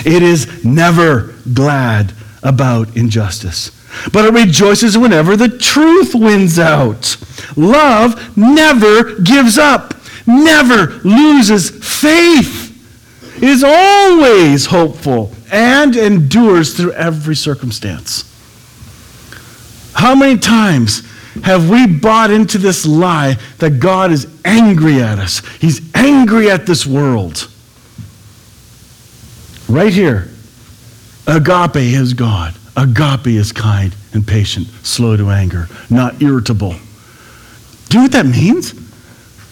It 0.05 0.21
is 0.23 0.65
never 0.65 1.35
glad 1.53 2.13
about 2.43 2.95
injustice, 2.97 3.71
but 4.11 4.25
it 4.25 4.33
rejoices 4.33 4.97
whenever 4.97 5.35
the 5.35 5.49
truth 5.49 6.15
wins 6.15 6.59
out. 6.59 7.17
Love 7.55 8.37
never 8.37 9.19
gives 9.19 9.57
up, 9.57 9.93
never 10.25 10.99
loses 11.03 11.69
faith, 11.69 12.68
is 13.41 13.63
always 13.63 14.67
hopeful 14.67 15.31
and 15.51 15.95
endures 15.95 16.75
through 16.75 16.93
every 16.93 17.35
circumstance. 17.35 18.25
How 19.93 20.15
many 20.15 20.37
times 20.37 21.03
have 21.43 21.69
we 21.69 21.87
bought 21.87 22.31
into 22.31 22.57
this 22.57 22.85
lie 22.85 23.37
that 23.59 23.79
God 23.79 24.11
is 24.11 24.27
angry 24.45 25.01
at 25.01 25.19
us? 25.19 25.39
He's 25.57 25.81
angry 25.95 26.49
at 26.49 26.65
this 26.65 26.85
world. 26.85 27.49
Right 29.67 29.93
here. 29.93 30.29
Agape 31.27 31.75
is 31.75 32.13
God. 32.13 32.55
Agape 32.75 33.27
is 33.27 33.51
kind 33.51 33.95
and 34.13 34.25
patient, 34.25 34.67
slow 34.83 35.15
to 35.15 35.29
anger, 35.29 35.67
not 35.89 36.21
irritable. 36.21 36.75
Do 37.89 37.97
you 37.97 37.99
know 37.99 38.01
what 38.03 38.11
that 38.13 38.25
means? 38.25 38.73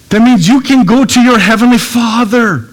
That 0.10 0.22
means 0.22 0.48
you 0.48 0.62
can 0.62 0.86
go 0.86 1.06
to 1.06 1.22
your 1.22 1.38
Heavenly 1.38 1.77
Father 1.77 2.70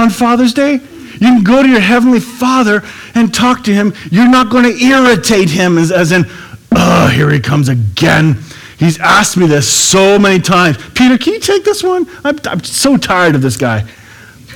on 0.00 0.10
Father's 0.10 0.54
Day. 0.54 0.72
You 0.72 1.18
can 1.26 1.44
go 1.44 1.62
to 1.62 1.68
your 1.68 1.80
Heavenly 1.80 2.20
Father 2.20 2.82
and 3.14 3.32
talk 3.32 3.64
to 3.64 3.74
Him. 3.74 3.92
You're 4.10 4.30
not 4.30 4.50
going 4.50 4.64
to 4.64 4.84
irritate 4.84 5.50
Him 5.50 5.76
as, 5.76 5.92
as 5.92 6.12
in, 6.12 6.24
oh, 6.72 7.08
here 7.08 7.30
He 7.30 7.40
comes 7.40 7.68
again. 7.68 8.38
He's 8.78 8.98
asked 8.98 9.36
me 9.36 9.46
this 9.46 9.70
so 9.70 10.18
many 10.18 10.40
times. 10.40 10.78
Peter, 10.94 11.18
can 11.18 11.34
you 11.34 11.40
take 11.40 11.64
this 11.64 11.82
one? 11.82 12.06
I'm, 12.24 12.38
I'm 12.44 12.64
so 12.64 12.96
tired 12.96 13.34
of 13.34 13.42
this 13.42 13.58
guy. 13.58 13.86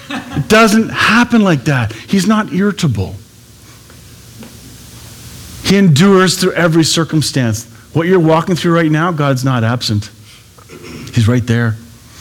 It 0.09 0.49
doesn't 0.49 0.89
happen 0.89 1.43
like 1.43 1.65
that. 1.65 1.93
He's 1.93 2.27
not 2.27 2.53
irritable. 2.53 3.15
He 5.65 5.77
endures 5.77 6.41
through 6.41 6.53
every 6.53 6.85
circumstance. 6.85 7.71
What 7.93 8.07
you're 8.07 8.21
walking 8.21 8.55
through 8.55 8.75
right 8.75 8.91
now, 8.91 9.13
God's 9.13 9.45
not 9.45 9.65
absent. 9.65 10.11
He's 11.13 11.29
right 11.29 11.47
there. 11.47 11.77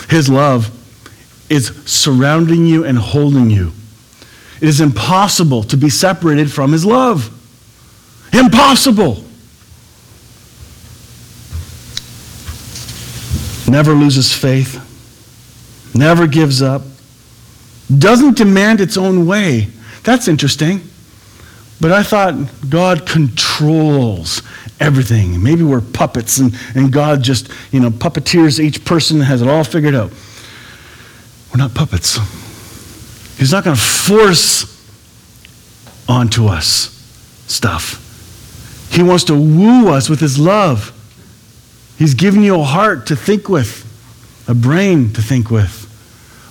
His 0.10 0.30
love 0.30 0.72
is 1.50 1.68
surrounding 1.86 2.66
you 2.66 2.86
and 2.86 2.98
holding 2.98 3.50
you. 3.50 3.72
It 4.62 4.70
is 4.70 4.82
impossible 4.82 5.64
to 5.64 5.78
be 5.78 5.90
separated 5.90 6.52
from 6.52 6.72
His 6.72 6.86
love. 6.86 7.30
Impossible. 8.34 9.24
Never 13.70 13.94
loses 13.94 14.32
faith, 14.34 14.80
never 15.96 16.28
gives 16.28 16.62
up, 16.62 16.84
doesn't 17.98 18.38
demand 18.38 18.82
its 18.82 18.98
own 18.98 19.26
way. 19.26 19.68
That's 20.04 20.28
interesting. 20.28 20.82
But 21.82 21.92
I 21.92 22.04
thought 22.04 22.36
God 22.70 23.06
controls 23.06 24.42
everything. 24.80 25.42
Maybe 25.42 25.64
we're 25.64 25.82
puppets 25.82 26.38
and, 26.38 26.56
and 26.76 26.94
God 26.94 27.22
just, 27.24 27.50
you 27.72 27.80
know, 27.80 27.90
puppeteers 27.90 28.60
each 28.60 28.86
person 28.86 29.22
has 29.22 29.42
it 29.42 29.50
all 29.50 29.64
figured 29.64 29.96
out. 29.96 30.12
We're 31.54 31.60
not 31.60 31.76
puppets. 31.76 32.18
He's 33.38 33.52
not 33.52 33.64
going 33.64 33.76
to 33.76 33.82
force 33.82 34.70
onto 36.10 36.48
us 36.48 36.90
stuff. 37.48 38.00
He 38.92 39.04
wants 39.04 39.26
to 39.26 39.36
woo 39.36 39.90
us 39.90 40.10
with 40.10 40.20
his 40.20 40.40
love. 40.40 40.92
He's 42.00 42.16
given 42.16 42.42
you 42.42 42.60
a 42.60 42.64
heart 42.64 43.08
to 43.08 43.16
think 43.16 43.50
with, 43.50 43.86
a 44.48 44.56
brain 44.56 45.14
to 45.14 45.22
think 45.22 45.52
with, 45.52 45.90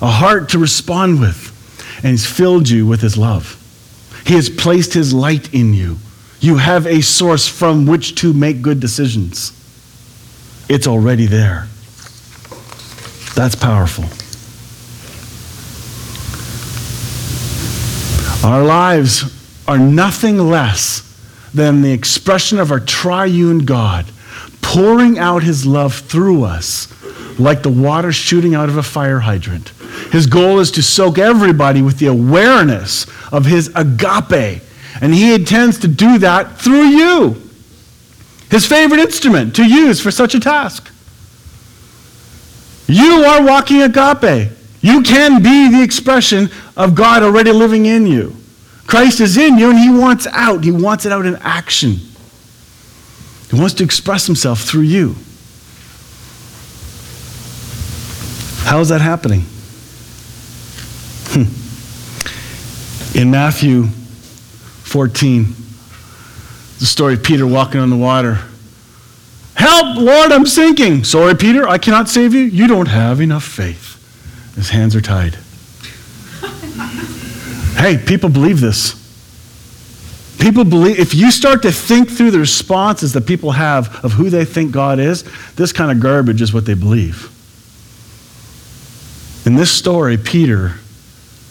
a 0.00 0.06
heart 0.06 0.50
to 0.50 0.58
respond 0.58 1.20
with, 1.20 1.48
and 1.98 2.10
he's 2.12 2.26
filled 2.26 2.68
you 2.68 2.86
with 2.86 3.00
his 3.00 3.18
love. 3.18 3.58
He 4.24 4.34
has 4.34 4.48
placed 4.48 4.94
his 4.94 5.12
light 5.12 5.52
in 5.52 5.74
you. 5.74 5.96
You 6.40 6.58
have 6.58 6.86
a 6.86 7.00
source 7.00 7.48
from 7.48 7.86
which 7.86 8.14
to 8.16 8.32
make 8.32 8.62
good 8.62 8.78
decisions. 8.78 9.50
It's 10.68 10.86
already 10.86 11.26
there. 11.26 11.66
That's 13.34 13.54
powerful. 13.54 14.04
Our 18.44 18.64
lives 18.64 19.24
are 19.68 19.78
nothing 19.78 20.38
less 20.38 21.08
than 21.54 21.82
the 21.82 21.92
expression 21.92 22.58
of 22.58 22.72
our 22.72 22.80
triune 22.80 23.60
God 23.60 24.06
pouring 24.62 25.18
out 25.18 25.42
his 25.42 25.66
love 25.66 25.94
through 25.94 26.44
us 26.44 26.88
like 27.38 27.62
the 27.62 27.70
water 27.70 28.10
shooting 28.10 28.54
out 28.54 28.68
of 28.68 28.76
a 28.76 28.82
fire 28.82 29.20
hydrant. 29.20 29.68
His 30.10 30.26
goal 30.26 30.58
is 30.60 30.70
to 30.72 30.82
soak 30.82 31.18
everybody 31.18 31.82
with 31.82 31.98
the 31.98 32.06
awareness 32.06 33.06
of 33.32 33.44
his 33.44 33.70
agape. 33.74 34.62
And 35.00 35.14
he 35.14 35.34
intends 35.34 35.78
to 35.80 35.88
do 35.88 36.18
that 36.18 36.58
through 36.58 36.86
you. 36.86 37.42
His 38.50 38.66
favorite 38.66 39.00
instrument 39.00 39.56
to 39.56 39.64
use 39.64 40.00
for 40.00 40.10
such 40.10 40.34
a 40.34 40.40
task. 40.40 40.90
You 42.86 43.24
are 43.24 43.44
walking 43.44 43.82
agape. 43.82 44.50
You 44.80 45.02
can 45.02 45.42
be 45.42 45.70
the 45.70 45.82
expression 45.82 46.50
of 46.76 46.94
God 46.94 47.22
already 47.22 47.52
living 47.52 47.86
in 47.86 48.06
you. 48.06 48.36
Christ 48.86 49.20
is 49.20 49.36
in 49.36 49.58
you 49.58 49.70
and 49.70 49.78
he 49.78 49.90
wants 49.90 50.26
out. 50.28 50.64
He 50.64 50.70
wants 50.70 51.06
it 51.06 51.12
out 51.12 51.26
in 51.26 51.36
action. 51.36 51.96
He 53.50 53.58
wants 53.58 53.74
to 53.74 53.84
express 53.84 54.26
himself 54.26 54.60
through 54.60 54.82
you. 54.82 55.14
How 58.64 58.80
is 58.80 58.88
that 58.88 59.00
happening? 59.00 59.44
Hmm. 61.28 63.18
In 63.18 63.30
Matthew 63.30 63.88
14, 64.84 65.54
the 66.78 66.86
story 66.86 67.14
of 67.14 67.22
Peter 67.22 67.46
walking 67.46 67.80
on 67.80 67.90
the 67.90 67.96
water. 67.96 68.38
Help, 69.54 69.98
Lord, 69.98 70.32
I'm 70.32 70.46
sinking. 70.46 71.04
Sorry, 71.04 71.34
Peter, 71.34 71.68
I 71.68 71.78
cannot 71.78 72.08
save 72.08 72.32
you. 72.34 72.40
You 72.40 72.66
don't 72.66 72.88
have 72.88 73.20
enough 73.20 73.44
faith. 73.44 74.52
His 74.54 74.70
hands 74.70 74.96
are 74.96 75.00
tied. 75.00 75.36
Hey, 77.82 77.98
people 77.98 78.30
believe 78.30 78.60
this. 78.60 79.00
People 80.38 80.64
believe, 80.64 80.98
if 80.98 81.14
you 81.14 81.30
start 81.30 81.62
to 81.62 81.72
think 81.72 82.08
through 82.10 82.30
the 82.30 82.38
responses 82.38 83.12
that 83.12 83.26
people 83.26 83.50
have 83.50 84.04
of 84.04 84.12
who 84.12 84.30
they 84.30 84.44
think 84.44 84.72
God 84.72 84.98
is, 84.98 85.24
this 85.54 85.72
kind 85.72 85.90
of 85.90 86.00
garbage 86.00 86.40
is 86.40 86.54
what 86.54 86.64
they 86.64 86.74
believe. 86.74 87.28
In 89.44 89.56
this 89.56 89.70
story, 89.70 90.16
Peter 90.16 90.74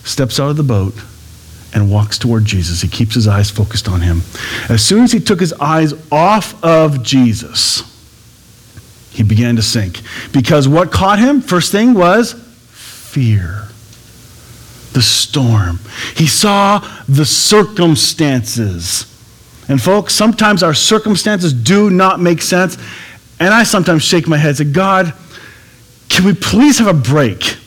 steps 0.03 0.39
out 0.39 0.49
of 0.49 0.57
the 0.57 0.63
boat 0.63 0.93
and 1.73 1.91
walks 1.91 2.17
toward 2.17 2.45
Jesus. 2.45 2.81
He 2.81 2.87
keeps 2.87 3.13
his 3.13 3.27
eyes 3.27 3.49
focused 3.49 3.89
on 3.89 4.01
him. 4.01 4.21
As 4.69 4.83
soon 4.83 5.03
as 5.03 5.11
he 5.11 5.19
took 5.19 5.39
his 5.39 5.53
eyes 5.53 5.93
off 6.11 6.61
of 6.63 7.03
Jesus, 7.03 7.83
he 9.11 9.23
began 9.23 9.57
to 9.57 9.61
sink. 9.61 9.99
Because 10.31 10.67
what 10.67 10.91
caught 10.91 11.19
him, 11.19 11.41
first 11.41 11.71
thing, 11.71 11.93
was 11.93 12.33
fear. 12.69 13.67
The 14.93 15.01
storm. 15.01 15.79
He 16.15 16.27
saw 16.27 16.79
the 17.07 17.25
circumstances. 17.25 19.07
And 19.67 19.81
folks, 19.81 20.13
sometimes 20.13 20.63
our 20.63 20.73
circumstances 20.73 21.53
do 21.53 21.89
not 21.89 22.19
make 22.19 22.41
sense. 22.41 22.77
And 23.39 23.53
I 23.53 23.63
sometimes 23.63 24.03
shake 24.03 24.27
my 24.27 24.37
head 24.37 24.49
and 24.49 24.57
say, 24.57 24.65
God, 24.65 25.13
can 26.09 26.25
we 26.25 26.33
please 26.33 26.79
have 26.79 26.87
a 26.87 26.93
break? 26.93 27.57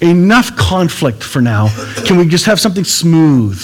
enough 0.00 0.56
conflict 0.56 1.22
for 1.22 1.40
now. 1.40 1.68
Can 2.04 2.16
we 2.16 2.28
just 2.28 2.46
have 2.46 2.60
something 2.60 2.84
smooth? 2.84 3.60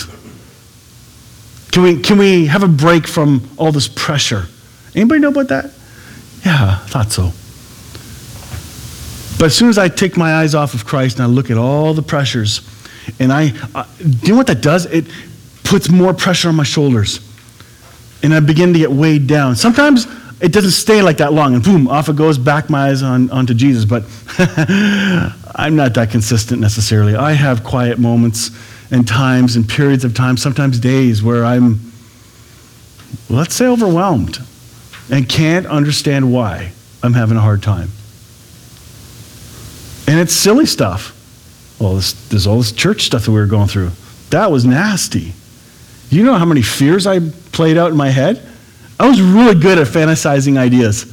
Can 1.73 1.83
we, 1.83 2.01
can 2.01 2.19
we 2.19 2.47
have 2.47 2.63
a 2.63 2.69
break 2.69 3.07
from 3.07 3.49
all 3.57 3.73
this 3.73 3.89
pressure? 3.89 4.47
Anybody 4.95 5.21
know 5.21 5.29
about 5.29 5.49
that? 5.49 5.67
Yeah, 6.45 6.81
I 6.83 6.87
thought 6.89 7.13
so. 7.13 7.33
But 9.39 9.47
as 9.47 9.57
soon 9.57 9.69
as 9.69 9.79
I 9.79 9.89
take 9.89 10.17
my 10.17 10.35
eyes 10.35 10.55
off 10.55 10.75
of 10.75 10.85
Christ 10.85 11.19
and 11.19 11.25
I 11.25 11.27
look 11.27 11.51
at 11.51 11.57
all 11.57 11.95
the 11.95 12.03
pressures, 12.03 12.61
and 13.19 13.33
I, 13.33 13.53
uh, 13.75 13.85
do 13.99 14.27
you 14.27 14.33
know 14.33 14.39
what 14.39 14.47
that 14.49 14.63
does? 14.63 14.87
It 14.87 15.07
puts 15.65 15.89
more 15.89 16.15
pressure 16.15 16.49
on 16.49 16.55
my 16.55 16.65
shoulders. 16.65 17.21
And 18.23 18.35
I 18.35 18.41
begin 18.41 18.73
to 18.75 18.79
get 18.79 18.91
weighed 18.91 19.27
down. 19.27 19.57
Sometimes 19.57 20.07
it 20.41 20.53
doesn't 20.53 20.73
stay 20.73 21.03
like 21.03 21.19
that 21.19 21.33
long, 21.33 21.55
and 21.55 21.63
boom, 21.63 21.87
off 21.89 22.09
it 22.09 22.17
goes, 22.17 22.39
back 22.39 22.71
my 22.71 22.89
eyes 22.89 23.03
on, 23.03 23.31
onto 23.31 23.55
Jesus. 23.55 23.85
But 23.85 24.05
I'm 25.57 25.77
not 25.77 25.95
that 25.95 26.11
consistent 26.11 26.61
necessarily. 26.61 27.15
I 27.15 27.33
have 27.33 27.63
quiet 27.63 27.99
moments 27.99 28.51
and 28.91 29.07
times 29.07 29.57
and 29.57 29.69
periods 29.69 30.05
of 30.05 30.15
time, 30.15 30.37
sometimes 30.37 30.79
days, 30.79 31.23
where 31.23 31.45
I'm, 31.45 31.93
let's 33.29 33.55
say, 33.55 33.67
overwhelmed 33.67 34.39
and 35.11 35.29
can't 35.29 35.67
understand 35.67 36.33
why 36.33 36.73
I'm 37.03 37.13
having 37.13 37.37
a 37.37 37.41
hard 37.41 37.63
time. 37.63 37.91
And 40.07 40.19
it's 40.19 40.33
silly 40.33 40.67
stuff. 40.67 41.17
Well, 41.81 41.95
this, 41.95 42.13
there's 42.29 42.47
all 42.47 42.59
this 42.59 42.73
church 42.73 43.05
stuff 43.05 43.25
that 43.25 43.31
we 43.31 43.39
were 43.39 43.47
going 43.47 43.69
through. 43.69 43.91
That 44.31 44.51
was 44.51 44.65
nasty. 44.65 45.33
You 46.11 46.25
know 46.25 46.35
how 46.35 46.45
many 46.45 46.63
fears 46.63 47.07
I 47.07 47.21
played 47.53 47.79
out 47.79 47.91
in 47.91 47.97
my 47.97 48.11
head? 48.11 48.47
I 48.99 49.09
was 49.09 49.21
really 49.21 49.59
good 49.59 49.79
at 49.79 49.87
fantasizing 49.87 50.59
ideas. 50.59 51.13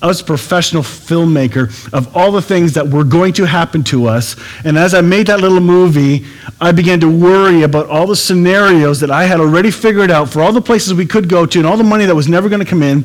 I 0.00 0.06
was 0.06 0.20
a 0.20 0.24
professional 0.24 0.82
filmmaker 0.82 1.92
of 1.92 2.16
all 2.16 2.30
the 2.30 2.40
things 2.40 2.74
that 2.74 2.86
were 2.86 3.02
going 3.02 3.32
to 3.34 3.44
happen 3.44 3.82
to 3.84 4.06
us. 4.06 4.36
And 4.64 4.78
as 4.78 4.94
I 4.94 5.00
made 5.00 5.26
that 5.26 5.40
little 5.40 5.60
movie, 5.60 6.24
I 6.60 6.70
began 6.70 7.00
to 7.00 7.10
worry 7.10 7.62
about 7.62 7.88
all 7.88 8.06
the 8.06 8.14
scenarios 8.14 9.00
that 9.00 9.10
I 9.10 9.24
had 9.24 9.40
already 9.40 9.72
figured 9.72 10.10
out 10.10 10.28
for 10.28 10.40
all 10.40 10.52
the 10.52 10.62
places 10.62 10.94
we 10.94 11.04
could 11.04 11.28
go 11.28 11.46
to 11.46 11.58
and 11.58 11.66
all 11.66 11.76
the 11.76 11.82
money 11.82 12.06
that 12.06 12.14
was 12.14 12.28
never 12.28 12.48
going 12.48 12.60
to 12.60 12.66
come 12.66 12.82
in. 12.82 13.04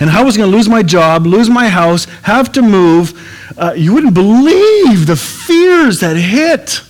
And 0.00 0.08
how 0.08 0.22
I 0.22 0.24
was 0.24 0.36
going 0.38 0.50
to 0.50 0.56
lose 0.56 0.68
my 0.68 0.82
job, 0.82 1.26
lose 1.26 1.50
my 1.50 1.68
house, 1.68 2.06
have 2.22 2.50
to 2.52 2.62
move. 2.62 3.12
Uh, 3.56 3.72
you 3.76 3.94
wouldn't 3.94 4.14
believe 4.14 5.06
the 5.06 5.16
fears 5.16 6.00
that 6.00 6.16
hit. 6.16 6.82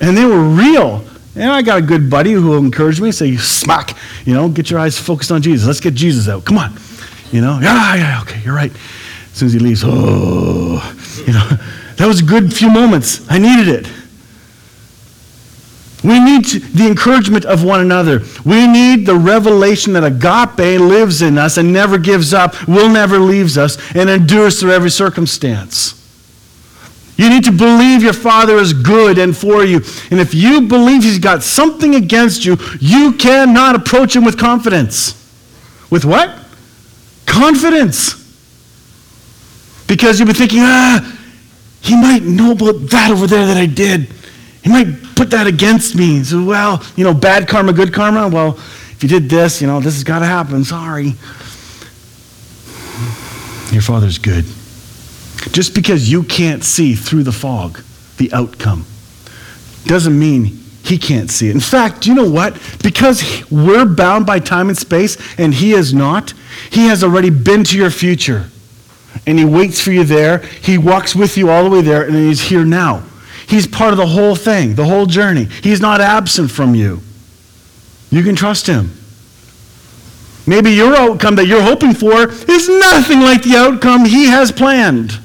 And 0.00 0.16
they 0.16 0.24
were 0.24 0.42
real. 0.42 1.04
And 1.34 1.50
I 1.50 1.62
got 1.62 1.78
a 1.78 1.82
good 1.82 2.10
buddy 2.10 2.32
who 2.32 2.56
encouraged 2.56 3.00
me, 3.00 3.12
say, 3.12 3.36
smack, 3.36 3.96
you 4.26 4.34
know, 4.34 4.48
get 4.48 4.70
your 4.70 4.80
eyes 4.80 4.98
focused 4.98 5.32
on 5.32 5.40
Jesus. 5.40 5.66
Let's 5.66 5.80
get 5.80 5.94
Jesus 5.94 6.28
out. 6.28 6.44
Come 6.44 6.58
on. 6.58 6.74
You 7.30 7.40
know, 7.40 7.58
yeah, 7.62 7.94
yeah, 7.94 8.20
okay, 8.22 8.40
you're 8.44 8.54
right. 8.54 8.70
As 8.70 9.38
soon 9.38 9.46
as 9.46 9.52
he 9.54 9.58
leaves, 9.58 9.82
oh, 9.84 10.82
you 11.26 11.32
know, 11.32 11.48
that 11.96 12.06
was 12.06 12.20
a 12.20 12.24
good 12.24 12.52
few 12.52 12.68
moments. 12.68 13.24
I 13.30 13.38
needed 13.38 13.68
it. 13.68 13.90
We 16.04 16.18
need 16.18 16.44
the 16.46 16.86
encouragement 16.86 17.44
of 17.44 17.62
one 17.62 17.80
another. 17.80 18.22
We 18.44 18.66
need 18.66 19.06
the 19.06 19.14
revelation 19.14 19.92
that 19.92 20.02
agape 20.02 20.80
lives 20.80 21.22
in 21.22 21.38
us 21.38 21.58
and 21.58 21.72
never 21.72 21.96
gives 21.96 22.34
up, 22.34 22.66
will 22.66 22.88
never 22.88 23.18
leaves 23.18 23.56
us, 23.56 23.78
and 23.94 24.10
endures 24.10 24.58
through 24.58 24.72
every 24.72 24.90
circumstance. 24.90 25.98
You 27.16 27.28
need 27.28 27.44
to 27.44 27.52
believe 27.52 28.02
your 28.02 28.14
Father 28.14 28.56
is 28.56 28.72
good 28.72 29.16
and 29.18 29.36
for 29.36 29.64
you. 29.64 29.76
And 30.10 30.18
if 30.18 30.34
you 30.34 30.62
believe 30.62 31.04
He's 31.04 31.20
got 31.20 31.44
something 31.44 31.94
against 31.94 32.44
you, 32.44 32.56
you 32.80 33.12
cannot 33.12 33.76
approach 33.76 34.16
Him 34.16 34.24
with 34.24 34.36
confidence. 34.36 35.14
With 35.88 36.04
what? 36.04 36.36
Confidence. 37.26 38.14
Because 39.86 40.18
you've 40.18 40.26
been 40.26 40.34
thinking, 40.34 40.60
ah, 40.62 41.16
He 41.80 41.94
might 41.94 42.22
know 42.22 42.52
about 42.52 42.90
that 42.90 43.12
over 43.12 43.28
there 43.28 43.46
that 43.46 43.56
I 43.56 43.66
did. 43.66 44.08
He 44.62 44.70
might 44.70 45.16
put 45.16 45.30
that 45.30 45.46
against 45.46 45.96
me. 45.96 46.22
So, 46.22 46.44
well, 46.44 46.82
you 46.96 47.04
know, 47.04 47.14
bad 47.14 47.48
karma, 47.48 47.72
good 47.72 47.92
karma. 47.92 48.28
Well, 48.28 48.54
if 48.56 48.98
you 49.02 49.08
did 49.08 49.28
this, 49.28 49.60
you 49.60 49.66
know, 49.66 49.80
this 49.80 49.94
has 49.94 50.04
got 50.04 50.20
to 50.20 50.26
happen. 50.26 50.64
Sorry. 50.64 51.14
Your 53.72 53.82
Father's 53.82 54.18
good. 54.18 54.44
Just 55.52 55.74
because 55.74 56.10
you 56.10 56.22
can't 56.22 56.62
see 56.62 56.94
through 56.94 57.24
the 57.24 57.32
fog 57.32 57.82
the 58.18 58.32
outcome 58.32 58.84
doesn't 59.86 60.16
mean 60.16 60.44
he 60.84 60.98
can't 60.98 61.30
see 61.30 61.48
it. 61.48 61.54
In 61.54 61.60
fact, 61.60 62.02
do 62.02 62.10
you 62.10 62.14
know 62.14 62.30
what? 62.30 62.54
Because 62.82 63.22
we're 63.50 63.86
bound 63.86 64.26
by 64.26 64.38
time 64.38 64.68
and 64.68 64.78
space 64.78 65.16
and 65.38 65.54
he 65.54 65.72
is 65.72 65.92
not, 65.92 66.34
he 66.70 66.86
has 66.86 67.02
already 67.02 67.30
been 67.30 67.64
to 67.64 67.76
your 67.76 67.90
future. 67.90 68.48
And 69.26 69.38
he 69.38 69.44
waits 69.44 69.80
for 69.80 69.92
you 69.92 70.04
there. 70.04 70.38
He 70.38 70.78
walks 70.78 71.14
with 71.14 71.36
you 71.36 71.50
all 71.50 71.64
the 71.64 71.70
way 71.70 71.80
there, 71.82 72.04
and 72.04 72.14
he's 72.14 72.40
here 72.40 72.64
now. 72.64 73.02
He's 73.52 73.66
part 73.66 73.92
of 73.92 73.98
the 73.98 74.06
whole 74.06 74.34
thing, 74.34 74.76
the 74.76 74.86
whole 74.86 75.04
journey. 75.04 75.44
He's 75.44 75.78
not 75.78 76.00
absent 76.00 76.50
from 76.50 76.74
you. 76.74 77.02
You 78.10 78.22
can 78.22 78.34
trust 78.34 78.66
him. 78.66 78.92
Maybe 80.46 80.70
your 80.70 80.96
outcome 80.96 81.34
that 81.34 81.46
you're 81.46 81.60
hoping 81.60 81.92
for 81.92 82.30
is 82.30 82.68
nothing 82.70 83.20
like 83.20 83.42
the 83.42 83.56
outcome 83.56 84.06
he 84.06 84.24
has 84.24 84.50
planned. 84.50 85.20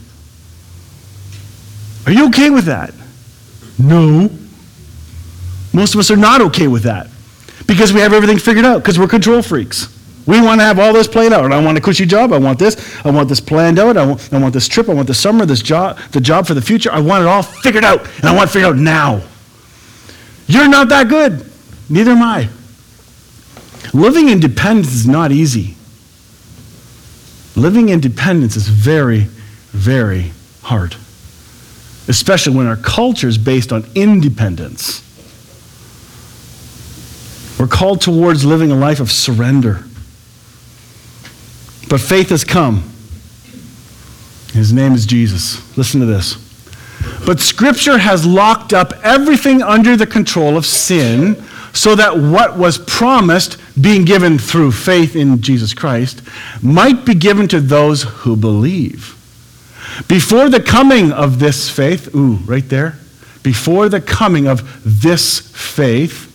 Are 2.06 2.12
you 2.12 2.28
okay 2.28 2.50
with 2.50 2.66
that? 2.66 2.94
No. 3.80 4.30
Most 5.72 5.94
of 5.94 6.02
us 6.02 6.12
are 6.12 6.18
not 6.18 6.42
okay 6.42 6.68
with 6.68 6.84
that 6.84 7.08
because 7.66 7.94
we 7.94 8.02
have 8.02 8.12
everything 8.12 8.40
figured 8.40 8.66
out 8.66 8.80
because 8.80 9.00
we're 9.00 9.08
control 9.08 9.42
freaks. 9.42 9.88
We 10.28 10.42
want 10.42 10.60
to 10.60 10.66
have 10.66 10.78
all 10.78 10.94
this 10.94 11.08
played 11.08 11.32
out. 11.32 11.52
I 11.52 11.64
want 11.64 11.78
a 11.78 11.82
cushy 11.82 12.06
job. 12.06 12.34
I 12.34 12.38
want 12.38 12.60
this. 12.60 12.76
I 13.06 13.12
want 13.12 13.30
this 13.30 13.40
planned 13.40 13.80
out. 13.80 13.98
I 13.98 14.06
want, 14.06 14.34
I 14.34 14.40
want 14.40 14.54
this 14.54 14.68
trip. 14.68 14.90
I 14.90 14.94
want 14.94 15.08
the 15.08 15.14
summer, 15.14 15.46
this 15.46 15.62
job, 15.62 15.98
the 16.12 16.20
job 16.20 16.46
for 16.46 16.54
the 16.54 16.62
future. 16.62 16.92
I 16.92 17.00
want 17.00 17.24
it 17.24 17.28
all 17.28 17.44
figured 17.44 17.86
out, 17.86 18.06
and 18.18 18.26
I 18.26 18.36
want 18.36 18.50
it 18.50 18.54
figured 18.54 18.72
out 18.72 18.78
now. 18.78 19.22
You're 20.48 20.68
not 20.68 20.90
that 20.90 21.08
good. 21.08 21.50
Neither 21.90 22.12
am 22.12 22.22
I. 22.22 22.50
Living 23.94 24.30
in 24.30 24.40
dependence 24.40 24.94
is 24.94 25.08
not 25.08 25.32
easy. 25.32 25.76
Living 27.56 27.90
in 27.90 28.02
dependence 28.02 28.56
is 28.56 28.68
very, 28.68 29.22
very 29.72 30.32
hard 30.62 30.96
especially 32.08 32.56
when 32.56 32.68
our 32.68 32.78
culture 32.78 33.28
is 33.28 33.38
based 33.38 33.72
on 33.72 33.86
independence. 33.96 35.04
We're 37.60 37.68
called 37.68 38.02
towards 38.02 38.46
living 38.46 38.72
a 38.72 38.76
life 38.76 39.00
of 39.00 39.12
surrender. 39.12 39.84
But 41.90 42.02
faith 42.02 42.30
has 42.30 42.44
come. 42.44 42.84
His 44.54 44.74
name 44.74 44.94
is 44.94 45.06
Jesus. 45.06 45.78
Listen 45.78 46.00
to 46.00 46.06
this. 46.06 46.36
But 47.26 47.40
Scripture 47.40 47.98
has 47.98 48.26
locked 48.26 48.74
up 48.74 48.94
everything 49.04 49.62
under 49.62 49.96
the 49.96 50.08
control 50.08 50.58
of 50.58 50.66
sin 50.66 51.44
so 51.74 51.94
that 51.96 52.18
what 52.18 52.58
was 52.58 52.78
promised, 52.78 53.58
being 53.80 54.04
given 54.04 54.40
through 54.40 54.72
faith 54.72 55.16
in 55.16 55.42
Jesus 55.42 55.74
Christ, 55.74 56.22
might 56.64 57.06
be 57.06 57.14
given 57.14 57.48
to 57.50 57.60
those 57.60 58.04
who 58.04 58.36
believe. 58.36 59.14
Before 60.08 60.50
the 60.50 60.62
coming 60.62 61.12
of 61.12 61.40
this 61.40 61.70
faith, 61.70 62.14
ooh, 62.16 62.38
right 62.46 62.68
there, 62.68 62.98
before 63.44 63.90
the 63.90 64.02
coming 64.02 64.48
of 64.48 64.82
this 64.84 65.40
faith, 65.40 66.26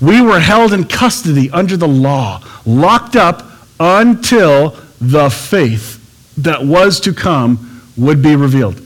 we 0.00 0.20
were 0.20 0.40
held 0.40 0.72
in 0.72 0.84
custody 0.84 1.50
under 1.50 1.76
the 1.76 1.88
law, 1.88 2.42
locked 2.66 3.16
up 3.16 3.50
until 3.80 4.76
the 5.00 5.30
faith 5.30 6.00
that 6.38 6.64
was 6.64 7.00
to 7.00 7.12
come 7.12 7.82
would 7.96 8.22
be 8.22 8.36
revealed. 8.36 8.80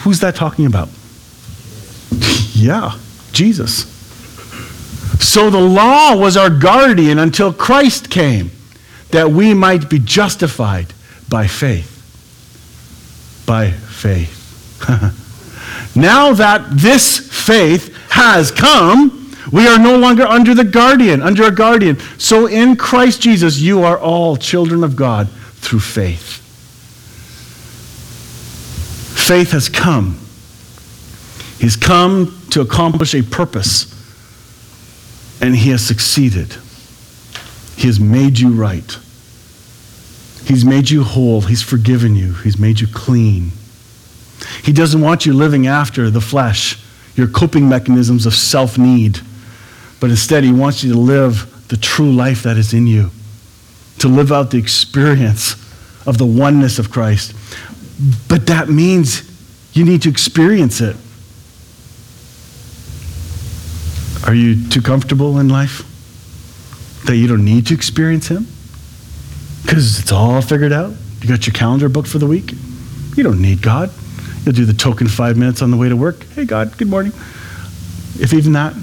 Who's 0.00 0.20
that 0.20 0.34
talking 0.34 0.66
about? 0.66 0.88
yeah, 2.54 2.98
Jesus. 3.32 3.86
So 5.20 5.50
the 5.50 5.60
law 5.60 6.16
was 6.16 6.36
our 6.36 6.50
guardian 6.50 7.18
until 7.18 7.52
Christ 7.52 8.10
came, 8.10 8.50
that 9.10 9.30
we 9.30 9.54
might 9.54 9.88
be 9.90 9.98
justified 9.98 10.92
by 11.28 11.46
faith 11.46 11.90
by 13.50 13.68
faith. 13.68 14.86
now 15.96 16.32
that 16.32 16.64
this 16.70 17.18
faith 17.18 17.92
has 18.10 18.52
come, 18.52 19.19
we 19.52 19.66
are 19.66 19.78
no 19.78 19.96
longer 19.96 20.24
under 20.24 20.54
the 20.54 20.64
guardian, 20.64 21.22
under 21.22 21.44
a 21.44 21.50
guardian. 21.50 21.98
So 22.18 22.46
in 22.46 22.76
Christ 22.76 23.22
Jesus, 23.22 23.58
you 23.58 23.82
are 23.82 23.98
all 23.98 24.36
children 24.36 24.84
of 24.84 24.96
God 24.96 25.28
through 25.56 25.80
faith. 25.80 26.38
Faith 29.26 29.52
has 29.52 29.68
come. 29.68 30.18
He's 31.58 31.76
come 31.76 32.40
to 32.50 32.60
accomplish 32.60 33.14
a 33.14 33.22
purpose, 33.22 33.94
and 35.40 35.54
he 35.54 35.70
has 35.70 35.86
succeeded. 35.86 36.56
He 37.76 37.86
has 37.86 38.00
made 38.00 38.38
you 38.38 38.50
right. 38.50 38.98
He's 40.44 40.64
made 40.64 40.90
you 40.90 41.04
whole. 41.04 41.42
He's 41.42 41.62
forgiven 41.62 42.16
you. 42.16 42.32
He's 42.34 42.58
made 42.58 42.80
you 42.80 42.86
clean. 42.86 43.52
He 44.62 44.72
doesn't 44.72 45.00
want 45.00 45.26
you 45.26 45.32
living 45.32 45.66
after 45.66 46.10
the 46.10 46.20
flesh, 46.20 46.82
your 47.14 47.28
coping 47.28 47.68
mechanisms 47.68 48.26
of 48.26 48.34
self 48.34 48.78
need, 48.78 49.20
but 50.00 50.10
instead, 50.10 50.44
He 50.44 50.52
wants 50.52 50.82
you 50.82 50.92
to 50.92 50.98
live 50.98 51.68
the 51.68 51.76
true 51.76 52.12
life 52.12 52.42
that 52.42 52.56
is 52.56 52.72
in 52.72 52.86
you, 52.86 53.10
to 53.98 54.08
live 54.08 54.32
out 54.32 54.50
the 54.50 54.58
experience 54.58 55.52
of 56.06 56.18
the 56.18 56.26
oneness 56.26 56.78
of 56.78 56.90
Christ. 56.90 57.34
But 58.28 58.46
that 58.46 58.68
means 58.68 59.22
you 59.74 59.84
need 59.84 60.02
to 60.02 60.08
experience 60.08 60.80
it. 60.80 60.96
Are 64.26 64.34
you 64.34 64.68
too 64.68 64.82
comfortable 64.82 65.38
in 65.38 65.48
life 65.48 65.84
that 67.06 67.16
you 67.16 67.26
don't 67.26 67.44
need 67.44 67.66
to 67.68 67.74
experience 67.74 68.28
Him? 68.28 68.46
because 69.70 70.00
it's 70.00 70.12
all 70.12 70.42
figured 70.42 70.72
out. 70.72 70.92
You 71.22 71.28
got 71.28 71.46
your 71.46 71.54
calendar 71.54 71.88
booked 71.88 72.08
for 72.08 72.18
the 72.18 72.26
week. 72.26 72.52
You 73.16 73.22
don't 73.22 73.40
need 73.40 73.62
God. 73.62 73.92
You'll 74.44 74.54
do 74.54 74.64
the 74.64 74.74
token 74.74 75.06
five 75.06 75.36
minutes 75.36 75.62
on 75.62 75.70
the 75.70 75.76
way 75.76 75.88
to 75.88 75.96
work. 75.96 76.24
Hey, 76.34 76.44
God, 76.44 76.76
good 76.76 76.88
morning. 76.88 77.12
If 78.18 78.32
even 78.32 78.52
that. 78.54 78.74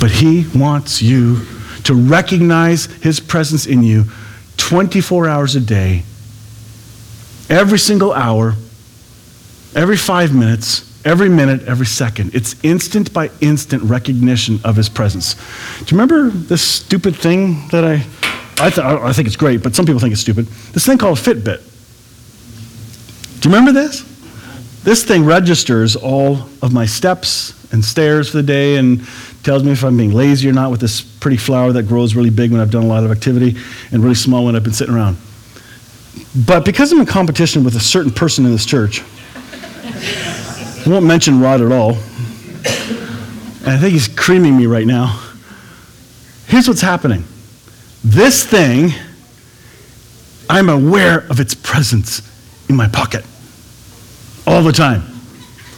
But 0.00 0.10
He 0.10 0.46
wants 0.54 1.00
you 1.02 1.44
to 1.84 1.94
recognize 1.94 2.86
His 2.86 3.20
presence 3.20 3.66
in 3.66 3.82
you 3.82 4.04
24 4.56 5.28
hours 5.28 5.54
a 5.54 5.60
day, 5.60 6.02
every 7.48 7.78
single 7.78 8.12
hour, 8.12 8.54
every 9.74 9.96
five 9.96 10.34
minutes, 10.34 10.82
every 11.04 11.28
minute, 11.28 11.62
every 11.68 11.86
second. 11.86 12.34
It's 12.34 12.56
instant 12.64 13.12
by 13.12 13.30
instant 13.40 13.82
recognition 13.84 14.58
of 14.64 14.74
his 14.74 14.88
presence. 14.88 15.34
Do 15.84 15.94
you 15.94 16.00
remember 16.00 16.30
this 16.30 16.62
stupid 16.62 17.14
thing 17.14 17.68
that 17.68 17.84
I, 17.84 18.04
I, 18.58 18.70
th- 18.70 18.78
I 18.78 19.12
think 19.12 19.28
it's 19.28 19.36
great, 19.36 19.62
but 19.62 19.76
some 19.76 19.86
people 19.86 20.00
think 20.00 20.12
it's 20.12 20.20
stupid? 20.22 20.46
This 20.46 20.84
thing 20.84 20.98
called 20.98 21.18
Fitbit. 21.18 21.62
Do 23.40 23.48
you 23.48 23.54
remember 23.54 23.72
this? 23.72 24.02
This 24.86 25.02
thing 25.02 25.24
registers 25.24 25.96
all 25.96 26.34
of 26.62 26.72
my 26.72 26.86
steps 26.86 27.72
and 27.72 27.84
stairs 27.84 28.30
for 28.30 28.36
the 28.36 28.44
day 28.44 28.76
and 28.76 29.04
tells 29.42 29.64
me 29.64 29.72
if 29.72 29.82
I'm 29.82 29.96
being 29.96 30.12
lazy 30.12 30.48
or 30.48 30.52
not 30.52 30.70
with 30.70 30.80
this 30.80 31.00
pretty 31.00 31.38
flower 31.38 31.72
that 31.72 31.88
grows 31.88 32.14
really 32.14 32.30
big 32.30 32.52
when 32.52 32.60
I've 32.60 32.70
done 32.70 32.84
a 32.84 32.86
lot 32.86 33.02
of 33.02 33.10
activity 33.10 33.56
and 33.90 34.00
really 34.00 34.14
small 34.14 34.44
when 34.44 34.54
I've 34.54 34.62
been 34.62 34.72
sitting 34.72 34.94
around. 34.94 35.16
But 36.46 36.64
because 36.64 36.92
I'm 36.92 37.00
in 37.00 37.06
competition 37.06 37.64
with 37.64 37.74
a 37.74 37.80
certain 37.80 38.12
person 38.12 38.46
in 38.46 38.52
this 38.52 38.64
church, 38.64 39.02
I 39.82 40.84
won't 40.86 41.04
mention 41.04 41.40
Rod 41.40 41.62
at 41.62 41.72
all. 41.72 41.94
And 41.94 43.72
I 43.72 43.78
think 43.78 43.92
he's 43.92 44.06
creaming 44.06 44.56
me 44.56 44.66
right 44.66 44.86
now. 44.86 45.20
Here's 46.46 46.68
what's 46.68 46.80
happening 46.80 47.24
this 48.04 48.44
thing, 48.44 48.90
I'm 50.48 50.68
aware 50.68 51.26
of 51.28 51.40
its 51.40 51.56
presence 51.56 52.22
in 52.68 52.76
my 52.76 52.86
pocket 52.86 53.24
all 54.46 54.62
the 54.62 54.72
time. 54.72 55.02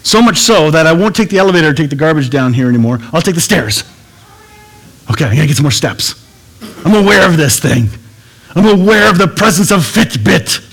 So 0.03 0.23
much 0.23 0.39
so 0.39 0.71
that 0.71 0.87
I 0.87 0.93
won't 0.93 1.15
take 1.15 1.29
the 1.29 1.39
elevator 1.39 1.69
or 1.69 1.75
take 1.75 1.91
the 1.91 1.97
garbage 1.97 2.31
down 2.31 2.53
here 2.53 2.69
anymore. 2.69 2.99
I'll 3.13 3.23
take 3.23 3.35
the 3.35 3.41
stairs. 3.41 3.85
Okay, 5.11 5.25
I 5.25 5.35
gotta 5.35 5.47
get 5.47 5.57
some 5.57 5.65
more 5.65 5.71
steps. 5.71 6.25
I'm 6.85 6.95
aware 6.95 7.29
of 7.29 7.37
this 7.37 7.61
thing. 7.61 7.89
I'm 8.55 8.67
aware 8.67 9.11
of 9.11 9.19
the 9.19 9.29
presence 9.29 9.71
of 9.71 9.81
Fitbit. 9.81 10.65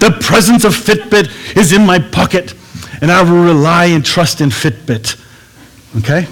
The 0.00 0.10
presence 0.20 0.64
of 0.64 0.72
Fitbit 0.74 1.56
is 1.56 1.72
in 1.72 1.86
my 1.86 1.98
pocket 1.98 2.54
And 3.00 3.10
I 3.10 3.22
will 3.22 3.42
rely 3.42 3.86
and 3.86 4.04
trust 4.04 4.40
in 4.40 4.48
Fitbit. 4.50 5.18
Okay? 5.98 6.26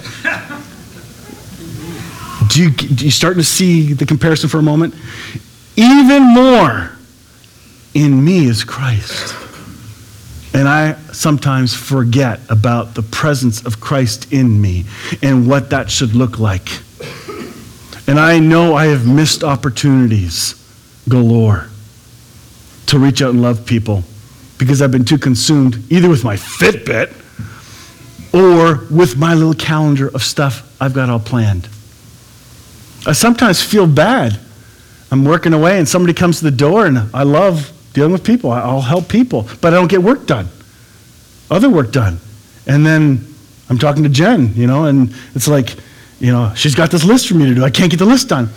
Do 2.47 2.63
you, 2.63 2.71
do 2.71 3.05
you 3.05 3.11
starting 3.11 3.39
to 3.39 3.45
see 3.45 3.93
the 3.93 4.05
comparison 4.05 4.49
for 4.49 4.59
a 4.59 4.63
moment? 4.63 4.93
Even 5.75 6.23
more 6.23 6.91
in 7.93 8.23
me 8.23 8.47
is 8.47 8.63
Christ. 8.63 9.35
And 10.53 10.67
I 10.67 10.93
sometimes 11.13 11.73
forget 11.73 12.39
about 12.49 12.95
the 12.95 13.03
presence 13.03 13.65
of 13.65 13.79
Christ 13.79 14.33
in 14.33 14.61
me 14.61 14.85
and 15.21 15.47
what 15.47 15.69
that 15.69 15.89
should 15.89 16.13
look 16.13 16.39
like. 16.39 16.69
And 18.07 18.19
I 18.19 18.39
know 18.39 18.75
I 18.75 18.87
have 18.87 19.07
missed 19.07 19.43
opportunities 19.43 20.55
galore 21.07 21.69
to 22.87 22.99
reach 22.99 23.21
out 23.21 23.29
and 23.29 23.41
love 23.41 23.65
people 23.65 24.03
because 24.57 24.81
I've 24.81 24.91
been 24.91 25.05
too 25.05 25.17
consumed 25.17 25.81
either 25.89 26.09
with 26.09 26.23
my 26.23 26.35
Fitbit 26.35 27.13
or 28.33 28.85
with 28.93 29.17
my 29.17 29.33
little 29.33 29.53
calendar 29.53 30.07
of 30.09 30.21
stuff 30.21 30.75
I've 30.81 30.93
got 30.93 31.09
all 31.09 31.19
planned. 31.19 31.69
I 33.05 33.13
sometimes 33.13 33.61
feel 33.63 33.87
bad. 33.87 34.39
I'm 35.09 35.23
working 35.25 35.53
away 35.53 35.77
and 35.77 35.87
somebody 35.87 36.13
comes 36.13 36.39
to 36.39 36.43
the 36.43 36.51
door 36.51 36.85
and 36.85 37.09
I 37.13 37.23
love 37.23 37.71
dealing 37.93 38.11
with 38.11 38.23
people. 38.23 38.51
I'll 38.51 38.81
help 38.81 39.09
people, 39.09 39.47
but 39.61 39.73
I 39.73 39.77
don't 39.77 39.89
get 39.89 40.01
work 40.01 40.25
done, 40.25 40.47
other 41.49 41.69
work 41.69 41.91
done. 41.91 42.19
And 42.67 42.85
then 42.85 43.25
I'm 43.69 43.77
talking 43.77 44.03
to 44.03 44.09
Jen, 44.09 44.53
you 44.53 44.67
know, 44.67 44.85
and 44.85 45.13
it's 45.33 45.47
like, 45.47 45.75
you 46.19 46.31
know, 46.31 46.53
she's 46.55 46.75
got 46.75 46.91
this 46.91 47.03
list 47.03 47.27
for 47.27 47.35
me 47.35 47.45
to 47.47 47.55
do. 47.55 47.63
I 47.63 47.69
can't 47.69 47.89
get 47.89 47.97
the 47.97 48.05
list 48.05 48.29
done 48.29 48.49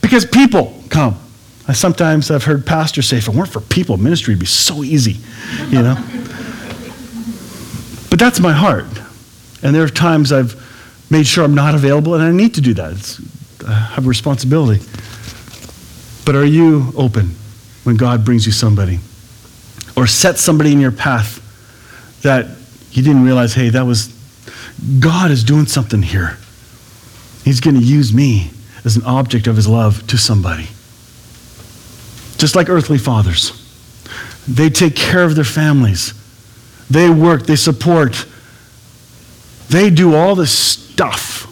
because 0.00 0.26
people 0.26 0.82
come. 0.90 1.18
I 1.66 1.72
sometimes 1.72 2.30
I've 2.30 2.44
heard 2.44 2.66
pastors 2.66 3.06
say, 3.06 3.18
if 3.18 3.28
it 3.28 3.34
weren't 3.34 3.48
for 3.48 3.60
people, 3.60 3.96
ministry 3.96 4.34
would 4.34 4.40
be 4.40 4.46
so 4.46 4.82
easy, 4.82 5.18
you 5.68 5.80
know. 5.80 5.94
but 8.10 8.18
that's 8.18 8.40
my 8.40 8.52
heart. 8.52 8.86
And 9.62 9.74
there 9.74 9.84
are 9.84 9.88
times 9.88 10.32
I've 10.32 10.56
made 11.10 11.26
sure 11.26 11.44
I'm 11.44 11.54
not 11.54 11.74
available, 11.74 12.14
and 12.14 12.22
I 12.22 12.32
need 12.32 12.54
to 12.54 12.60
do 12.60 12.74
that. 12.74 12.92
It's, 12.92 13.20
I 13.66 13.72
have 13.72 14.04
a 14.04 14.08
responsibility. 14.08 14.84
But 16.24 16.34
are 16.34 16.44
you 16.44 16.92
open 16.96 17.36
when 17.84 17.96
God 17.96 18.24
brings 18.24 18.46
you 18.46 18.52
somebody? 18.52 19.00
Or 19.96 20.06
set 20.06 20.38
somebody 20.38 20.72
in 20.72 20.80
your 20.80 20.92
path 20.92 21.40
that 22.22 22.46
you 22.92 23.02
didn't 23.02 23.24
realize, 23.24 23.54
hey, 23.54 23.70
that 23.70 23.82
was, 23.82 24.08
God 25.00 25.30
is 25.30 25.44
doing 25.44 25.66
something 25.66 26.02
here. 26.02 26.38
He's 27.44 27.60
going 27.60 27.76
to 27.76 27.82
use 27.82 28.12
me 28.12 28.50
as 28.84 28.96
an 28.96 29.04
object 29.04 29.46
of 29.46 29.56
his 29.56 29.68
love 29.68 30.06
to 30.08 30.18
somebody. 30.18 30.68
Just 32.38 32.56
like 32.56 32.68
earthly 32.68 32.98
fathers, 32.98 33.58
they 34.48 34.70
take 34.70 34.96
care 34.96 35.22
of 35.22 35.34
their 35.34 35.44
families, 35.44 36.14
they 36.90 37.08
work, 37.08 37.44
they 37.44 37.56
support, 37.56 38.26
they 39.68 39.90
do 39.90 40.14
all 40.14 40.34
this 40.34 40.56
stuff. 40.56 41.48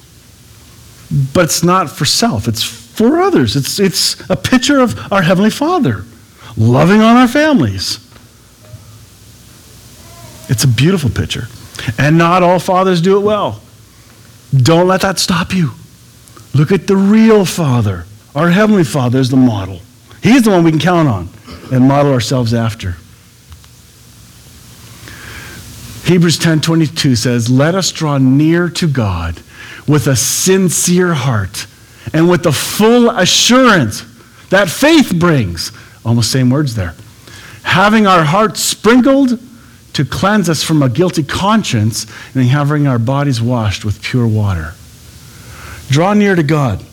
But 1.33 1.45
it's 1.45 1.65
not 1.65 1.91
for 1.91 2.05
self, 2.05 2.47
it's 2.47 2.63
for 2.63 3.21
others. 3.21 3.57
It's, 3.57 3.81
it's 3.81 4.29
a 4.29 4.37
picture 4.37 4.81
of 4.81 5.13
our 5.13 5.23
Heavenly 5.23 5.51
Father 5.51 6.05
loving 6.57 7.01
on 7.01 7.17
our 7.17 7.29
families. 7.29 7.99
It's 10.49 10.65
a 10.65 10.69
beautiful 10.69 11.11
picture. 11.11 11.47
And 11.99 12.19
not 12.19 12.43
all 12.43 12.59
fathers 12.59 13.01
do 13.01 13.17
it 13.17 13.21
well. 13.21 13.61
Don't 14.55 14.89
let 14.89 15.01
that 15.03 15.19
stop 15.19 15.55
you. 15.55 15.71
Look 16.55 16.73
at 16.73 16.87
the 16.87 16.97
real 16.97 17.45
Father. 17.45 18.05
Our 18.35 18.51
Heavenly 18.51 18.85
Father 18.85 19.19
is 19.19 19.31
the 19.31 19.37
model. 19.37 19.81
He's 20.23 20.43
the 20.43 20.51
one 20.51 20.65
we 20.65 20.71
can 20.71 20.81
count 20.81 21.09
on 21.09 21.29
and 21.73 21.87
model 21.87 22.13
ourselves 22.13 22.53
after. 22.53 22.97
Hebrews 26.05 26.39
10:22 26.39 27.15
says, 27.15 27.49
"Let 27.49 27.77
us 27.77 27.93
draw 27.93 28.19
near 28.19 28.69
to 28.71 28.89
God 28.89 29.37
with 29.87 30.09
a 30.09 30.17
sincere 30.17 31.15
heart 31.15 31.67
and 32.13 32.29
with 32.29 32.43
the 32.43 32.53
full 32.53 33.11
assurance 33.11 34.03
that 34.51 34.69
faith 34.69 35.15
brings." 35.15 35.71
Almost 36.05 36.31
same 36.31 36.51
words 36.51 36.75
there. 36.75 36.95
Having 37.63 38.07
our 38.07 38.25
hearts 38.25 38.61
sprinkled 38.61 39.39
to 39.93 40.05
cleanse 40.05 40.49
us 40.49 40.63
from 40.63 40.83
a 40.83 40.89
guilty 40.89 41.23
conscience 41.23 42.07
and 42.35 42.45
having 42.45 42.87
our 42.87 42.99
bodies 42.99 43.43
washed 43.43 43.85
with 43.85 44.01
pure 44.03 44.27
water. 44.27 44.75
Draw 45.89 46.15
near 46.15 46.35
to 46.35 46.43
God. 46.43 46.85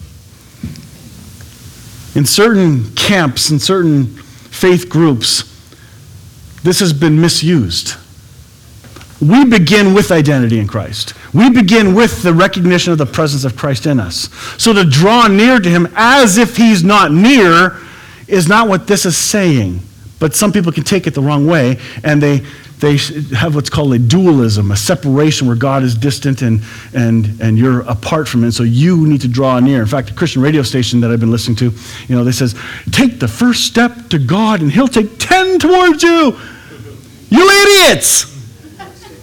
In 2.16 2.26
certain 2.26 2.94
camps, 2.96 3.52
in 3.52 3.60
certain 3.60 4.08
faith 4.08 4.90
groups, 4.90 5.44
this 6.64 6.80
has 6.80 6.92
been 6.92 7.22
misused. 7.22 7.96
We 9.22 9.46
begin 9.46 9.94
with 9.94 10.12
identity 10.12 10.60
in 10.60 10.68
Christ. 10.68 11.14
We 11.34 11.50
begin 11.50 11.96
with 11.96 12.24
the 12.24 12.34
recognition 12.34 12.92
of 12.92 12.98
the 12.98 13.06
presence 13.06 13.46
of 13.46 13.56
Christ 13.56 13.86
in 13.86 14.00
us. 14.00 14.30
So 14.62 14.74
to 14.74 14.84
draw 14.84 15.28
near 15.28 15.60
to 15.60 15.70
Him 15.70 15.88
as 15.96 16.38
if 16.38 16.58
He's 16.58 16.84
not 16.84 17.12
near 17.12 17.80
is 18.28 18.48
not 18.48 18.68
what 18.68 18.88
this 18.88 19.06
is 19.06 19.18
saying. 19.18 19.80
But 20.20 20.36
some 20.36 20.52
people 20.52 20.72
can 20.72 20.84
take 20.84 21.06
it 21.06 21.14
the 21.14 21.22
wrong 21.22 21.46
way, 21.46 21.78
and 22.04 22.20
they, 22.22 22.42
they 22.80 22.98
have 23.36 23.54
what's 23.54 23.70
called 23.70 23.94
a 23.94 24.00
dualism, 24.00 24.72
a 24.72 24.76
separation 24.76 25.46
where 25.46 25.56
God 25.56 25.84
is 25.84 25.94
distant 25.94 26.42
and, 26.42 26.62
and, 26.96 27.40
and 27.40 27.56
you're 27.56 27.82
apart 27.82 28.28
from 28.28 28.44
Him. 28.44 28.50
So 28.50 28.64
you 28.64 29.06
need 29.06 29.22
to 29.22 29.28
draw 29.28 29.60
near. 29.60 29.80
In 29.80 29.88
fact, 29.88 30.10
a 30.10 30.16
Christian 30.16 30.42
radio 30.42 30.64
station 30.64 31.02
that 31.02 31.12
I've 31.12 31.20
been 31.20 31.30
listening 31.30 31.58
to, 31.58 31.72
you 32.08 32.16
know, 32.16 32.24
they 32.24 32.32
says, 32.32 32.56
take 32.90 33.20
the 33.20 33.28
first 33.28 33.66
step 33.66 34.10
to 34.10 34.18
God, 34.18 34.62
and 34.62 34.72
He'll 34.72 34.88
take 34.88 35.20
ten 35.20 35.60
towards 35.60 36.02
you. 36.02 36.36
You 37.30 37.50
idiots! 37.50 38.34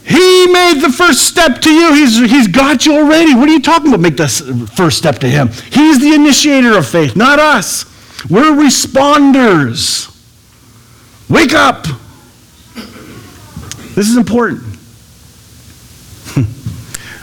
He 0.05 0.47
made 0.47 0.81
the 0.81 0.95
first 0.97 1.27
step 1.27 1.61
to 1.63 1.71
you. 1.71 1.95
He's, 1.95 2.19
he's 2.19 2.47
got 2.47 2.87
you 2.87 2.95
already. 2.95 3.35
What 3.35 3.49
are 3.49 3.53
you 3.53 3.63
talking 3.63 3.89
about? 3.89 4.01
Make 4.01 4.17
the 4.17 4.29
first 4.77 4.99
step 4.99 5.19
to 5.21 5.29
Him. 5.29 5.49
He's 5.49 5.99
the 5.99 6.13
initiator 6.15 6.79
of 6.79 6.87
faith, 6.87 7.17
not 7.17 7.41
us. 7.41 7.87
We're 8.31 8.53
responders. 8.53 10.11
Wake 11.29 11.53
up. 11.53 11.87
This 13.95 14.09
is 14.09 14.17
important. 14.17 14.63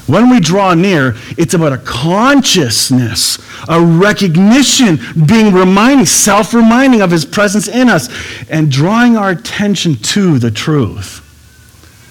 when 0.08 0.30
we 0.30 0.40
draw 0.40 0.74
near, 0.74 1.16
it's 1.38 1.54
about 1.54 1.74
a 1.74 1.78
consciousness, 1.78 3.38
a 3.68 3.82
recognition, 3.82 5.00
being 5.26 5.54
reminding, 5.54 6.06
self 6.06 6.54
reminding 6.54 7.02
of 7.02 7.12
His 7.12 7.26
presence 7.26 7.68
in 7.68 7.90
us, 7.90 8.10
and 8.50 8.72
drawing 8.72 9.18
our 9.18 9.32
attention 9.32 9.96
to 9.96 10.40
the 10.40 10.52
truth. 10.52 11.28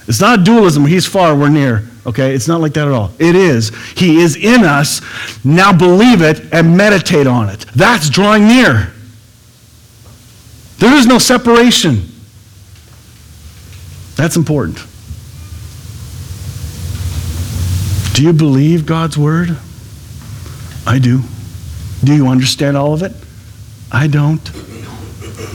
It's 0.09 0.21
not 0.21 0.45
dualism, 0.45 0.85
He's 0.87 1.07
far, 1.07 1.35
we're 1.37 1.49
near. 1.49 1.90
Okay? 2.07 2.35
It's 2.35 2.49
not 2.49 2.61
like 2.61 2.75
that 2.75 2.87
at 2.87 2.93
all. 2.93 3.11
It 3.19 3.37
is. 3.37 3.71
He 3.97 4.21
is 4.21 4.37
in 4.37 4.65
us. 4.65 5.01
Now 5.45 5.73
believe 5.73 6.23
it 6.23 6.53
and 6.53 6.77
meditate 6.77 7.27
on 7.27 7.49
it. 7.49 7.61
That's 7.75 8.09
drawing 8.09 8.47
near. 8.47 8.93
There 10.79 10.95
is 10.95 11.07
no 11.07 11.19
separation. 11.19 12.07
That's 14.17 14.37
important. 14.37 14.79
Do 18.15 18.23
you 18.23 18.33
believe 18.33 18.87
God's 18.87 19.17
word? 19.17 19.57
I 20.87 20.99
do. 20.99 21.21
Do 22.03 22.15
you 22.15 22.29
understand 22.29 22.77
all 22.77 22.95
of 22.95 23.03
it? 23.03 23.13
I 23.93 24.07
don't. 24.07 24.43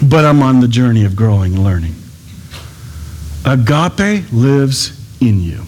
But 0.02 0.26
I'm 0.26 0.42
on 0.42 0.60
the 0.62 0.68
journey 0.68 1.06
of 1.06 1.16
growing 1.16 1.56
and 1.56 1.64
learning. 1.64 1.96
Agape 3.46 4.32
lives 4.32 5.00
in 5.22 5.40
you. 5.42 5.64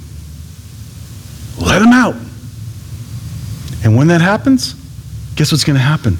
Let 1.67 1.82
him 1.82 1.91
out. 1.91 2.15
And 3.84 3.95
when 3.95 4.08
that 4.08 4.21
happens, 4.21 4.73
guess 5.36 5.51
what's 5.51 5.63
going 5.63 5.77
to 5.77 5.84
happen? 5.84 6.17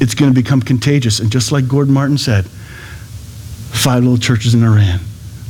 It's 0.00 0.14
going 0.14 0.32
to 0.32 0.34
become 0.34 0.60
contagious. 0.60 1.20
And 1.20 1.30
just 1.30 1.50
like 1.50 1.66
Gordon 1.68 1.92
Martin 1.92 2.18
said, 2.18 2.46
five 2.46 4.02
little 4.02 4.18
churches 4.18 4.54
in 4.54 4.62
Iran, 4.62 5.00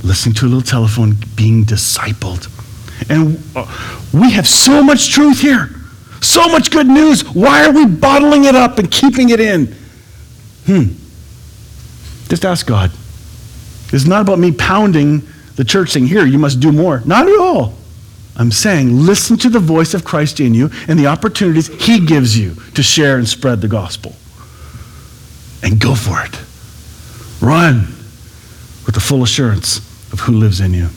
listening 0.02 0.34
to 0.36 0.46
a 0.46 0.48
little 0.48 0.62
telephone, 0.62 1.16
being 1.34 1.64
discipled. 1.64 2.48
And 3.10 3.42
uh, 3.54 3.66
we 4.12 4.32
have 4.32 4.48
so 4.48 4.82
much 4.82 5.12
truth 5.12 5.40
here, 5.40 5.68
so 6.20 6.48
much 6.48 6.70
good 6.70 6.86
news. 6.86 7.22
Why 7.22 7.66
are 7.66 7.72
we 7.72 7.84
bottling 7.86 8.44
it 8.44 8.54
up 8.54 8.78
and 8.78 8.90
keeping 8.90 9.28
it 9.30 9.40
in? 9.40 9.74
Hmm. 10.64 10.84
Just 12.28 12.44
ask 12.44 12.66
God. 12.66 12.90
It's 13.92 14.06
not 14.06 14.22
about 14.22 14.38
me 14.38 14.50
pounding 14.50 15.22
the 15.56 15.64
church 15.64 15.90
saying, 15.90 16.06
Here, 16.06 16.26
you 16.26 16.38
must 16.38 16.58
do 16.58 16.72
more. 16.72 17.02
Not 17.04 17.28
at 17.28 17.38
all. 17.38 17.74
I'm 18.38 18.50
saying, 18.50 18.94
listen 18.94 19.36
to 19.38 19.48
the 19.48 19.58
voice 19.58 19.94
of 19.94 20.04
Christ 20.04 20.40
in 20.40 20.52
you 20.52 20.70
and 20.88 20.98
the 20.98 21.06
opportunities 21.06 21.68
He 21.68 22.04
gives 22.04 22.38
you 22.38 22.54
to 22.74 22.82
share 22.82 23.16
and 23.16 23.26
spread 23.26 23.60
the 23.60 23.68
gospel. 23.68 24.14
And 25.62 25.80
go 25.80 25.94
for 25.94 26.20
it. 26.22 26.38
Run 27.40 27.86
with 28.84 28.94
the 28.94 29.00
full 29.00 29.22
assurance 29.22 29.78
of 30.12 30.20
who 30.20 30.32
lives 30.32 30.60
in 30.60 30.74
you. 30.74 30.88